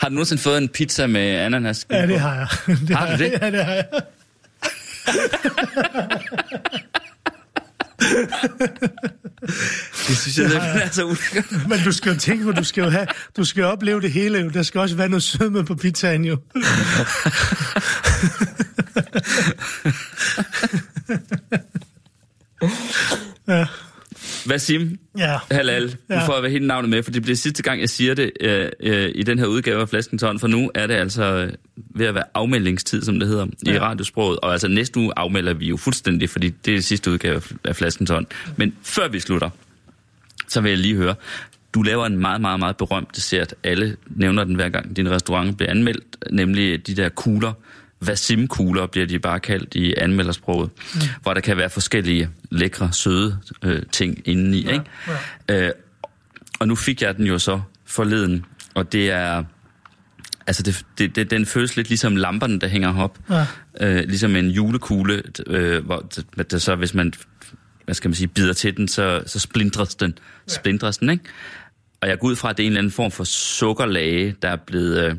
[0.00, 1.86] har du nogensinde fået en pizza med ananas?
[1.90, 2.34] Ja, det har
[2.66, 2.76] jeg.
[2.88, 3.18] Det Har du jeg.
[3.18, 3.32] det?
[3.42, 3.86] Ja, det har jeg.
[10.08, 11.68] Det synes jeg, det er så ulækkert.
[11.68, 14.12] Men du skal jo tænke på, du skal jo have, du skal jo opleve det
[14.12, 14.38] hele.
[14.38, 14.48] Jo.
[14.48, 16.38] Der skal også være noget sødme på pizzaen jo.
[23.48, 23.66] ja,
[24.46, 24.98] Hvad Sim?
[25.18, 25.38] ja.
[25.50, 25.96] Halal.
[26.10, 26.26] Ja.
[26.26, 29.22] får hele navnet med, for det bliver sidste gang, jeg siger det øh, øh, i
[29.22, 33.02] den her udgave af Flaskenton, for nu er det altså øh, ved at være afmeldingstid,
[33.02, 33.72] som det hedder ja.
[33.72, 34.40] i radiosproget.
[34.40, 37.76] Og altså næste uge afmelder vi jo fuldstændig, fordi det er det sidste udgave af
[37.76, 38.26] Flaskenton.
[38.56, 39.50] Men før vi slutter,
[40.48, 41.14] så vil jeg lige høre,
[41.74, 43.54] du laver en meget, meget, meget berømt dessert.
[43.62, 47.52] Alle nævner den hver gang din restaurant bliver anmeldt, nemlig de der kugler.
[48.06, 51.00] Vasim-kugler bliver de bare kaldt i anmeldersproget, mm.
[51.22, 54.62] hvor der kan være forskellige lækre, søde øh, ting indeni.
[54.62, 54.84] Ja, ikke?
[55.48, 55.66] Ja.
[55.66, 55.72] Øh,
[56.58, 58.44] og nu fik jeg den jo så forleden,
[58.74, 59.44] og det er...
[60.46, 63.18] Altså, det, det, det, den føles lidt ligesom lamperne, der hænger op.
[63.30, 63.46] Ja.
[63.80, 65.98] Øh, ligesom en julekugle, øh, hvor
[66.36, 67.12] det, det så, hvis man
[67.84, 70.54] hvad skal man sige, bider til den, så, så splindres den, ja.
[70.54, 71.24] splindres den, ikke?
[72.00, 74.48] Og jeg går ud fra, at det er en eller anden form for sukkerlage, der
[74.48, 75.16] er blevet, øh,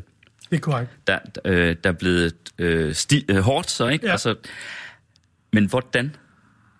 [0.50, 0.90] Det er korrekt.
[1.06, 4.06] der, øh, der er blevet øh, sti, øh, hårdt, så, ikke?
[4.06, 4.12] Ja.
[4.12, 4.34] Altså,
[5.52, 6.16] men hvordan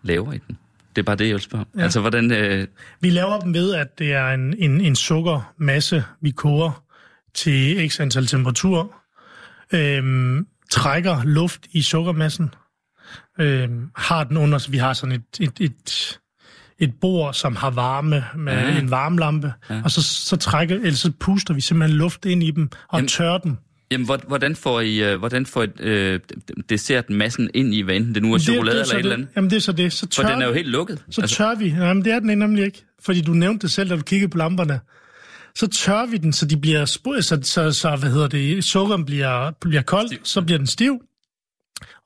[0.02, 0.58] laver I den?
[0.96, 1.64] Det er bare det, jeg vil spørge.
[1.76, 1.82] Ja.
[1.82, 2.32] Altså, hvordan...
[2.32, 2.66] Øh,
[3.00, 6.82] Vi laver dem ved, at det er en, en, en sukkermasse, vi koger
[7.34, 8.94] til x antal temperatur,
[9.72, 12.54] øhm, trækker luft i sukkermassen,
[13.40, 16.18] øhm, har den under, så vi har sådan et, et, et,
[16.78, 18.78] et bord, som har varme med Ja.
[18.78, 19.80] en varmlampe, ja.
[19.84, 23.08] og så, så trækker, eller så puster vi simpelthen luft ind i dem og Jamen-
[23.08, 23.56] tørrer dem.
[23.90, 26.20] jamen, hvor- hvordan får I, øh, hvordan får I øh,
[26.68, 28.98] desserten massen ind i, hvad enten det nu er chokolade det, eller er så et
[28.98, 29.22] eller det.
[29.22, 29.36] andet?
[29.36, 29.92] Jamen det er så det.
[29.92, 31.04] Så For tør, den er jo helt lukket.
[31.10, 31.68] så tør vi.
[31.68, 34.38] Jamen det er den nemlig ikke, fordi du nævnte det selv, da du kiggede på
[34.38, 34.80] lamperne.
[35.54, 39.04] Så tør vi den, så de bliver sp- så, så, så, hvad hedder det, sukkeren
[39.04, 40.18] bliver, bliver kold, Stiv.
[40.24, 41.00] så bliver den stiv,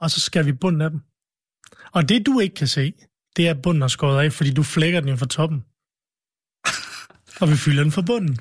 [0.00, 1.00] og så skal vi bunden af dem.
[1.92, 2.92] Og det du ikke kan se,
[3.36, 5.64] det er bunden er skåret af, fordi du flækker den jo fra toppen.
[7.40, 8.38] og vi fylder den fra bunden.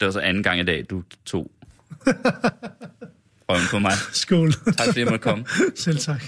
[0.00, 1.50] Det var så anden gang i dag, du tog
[3.48, 3.92] røven på mig.
[4.12, 4.52] Skål.
[4.52, 5.44] Tak fordi jeg måtte komme.
[5.76, 6.24] Selv tak.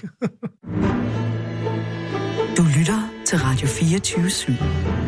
[2.56, 5.07] Du lytter til Radio 24 /7.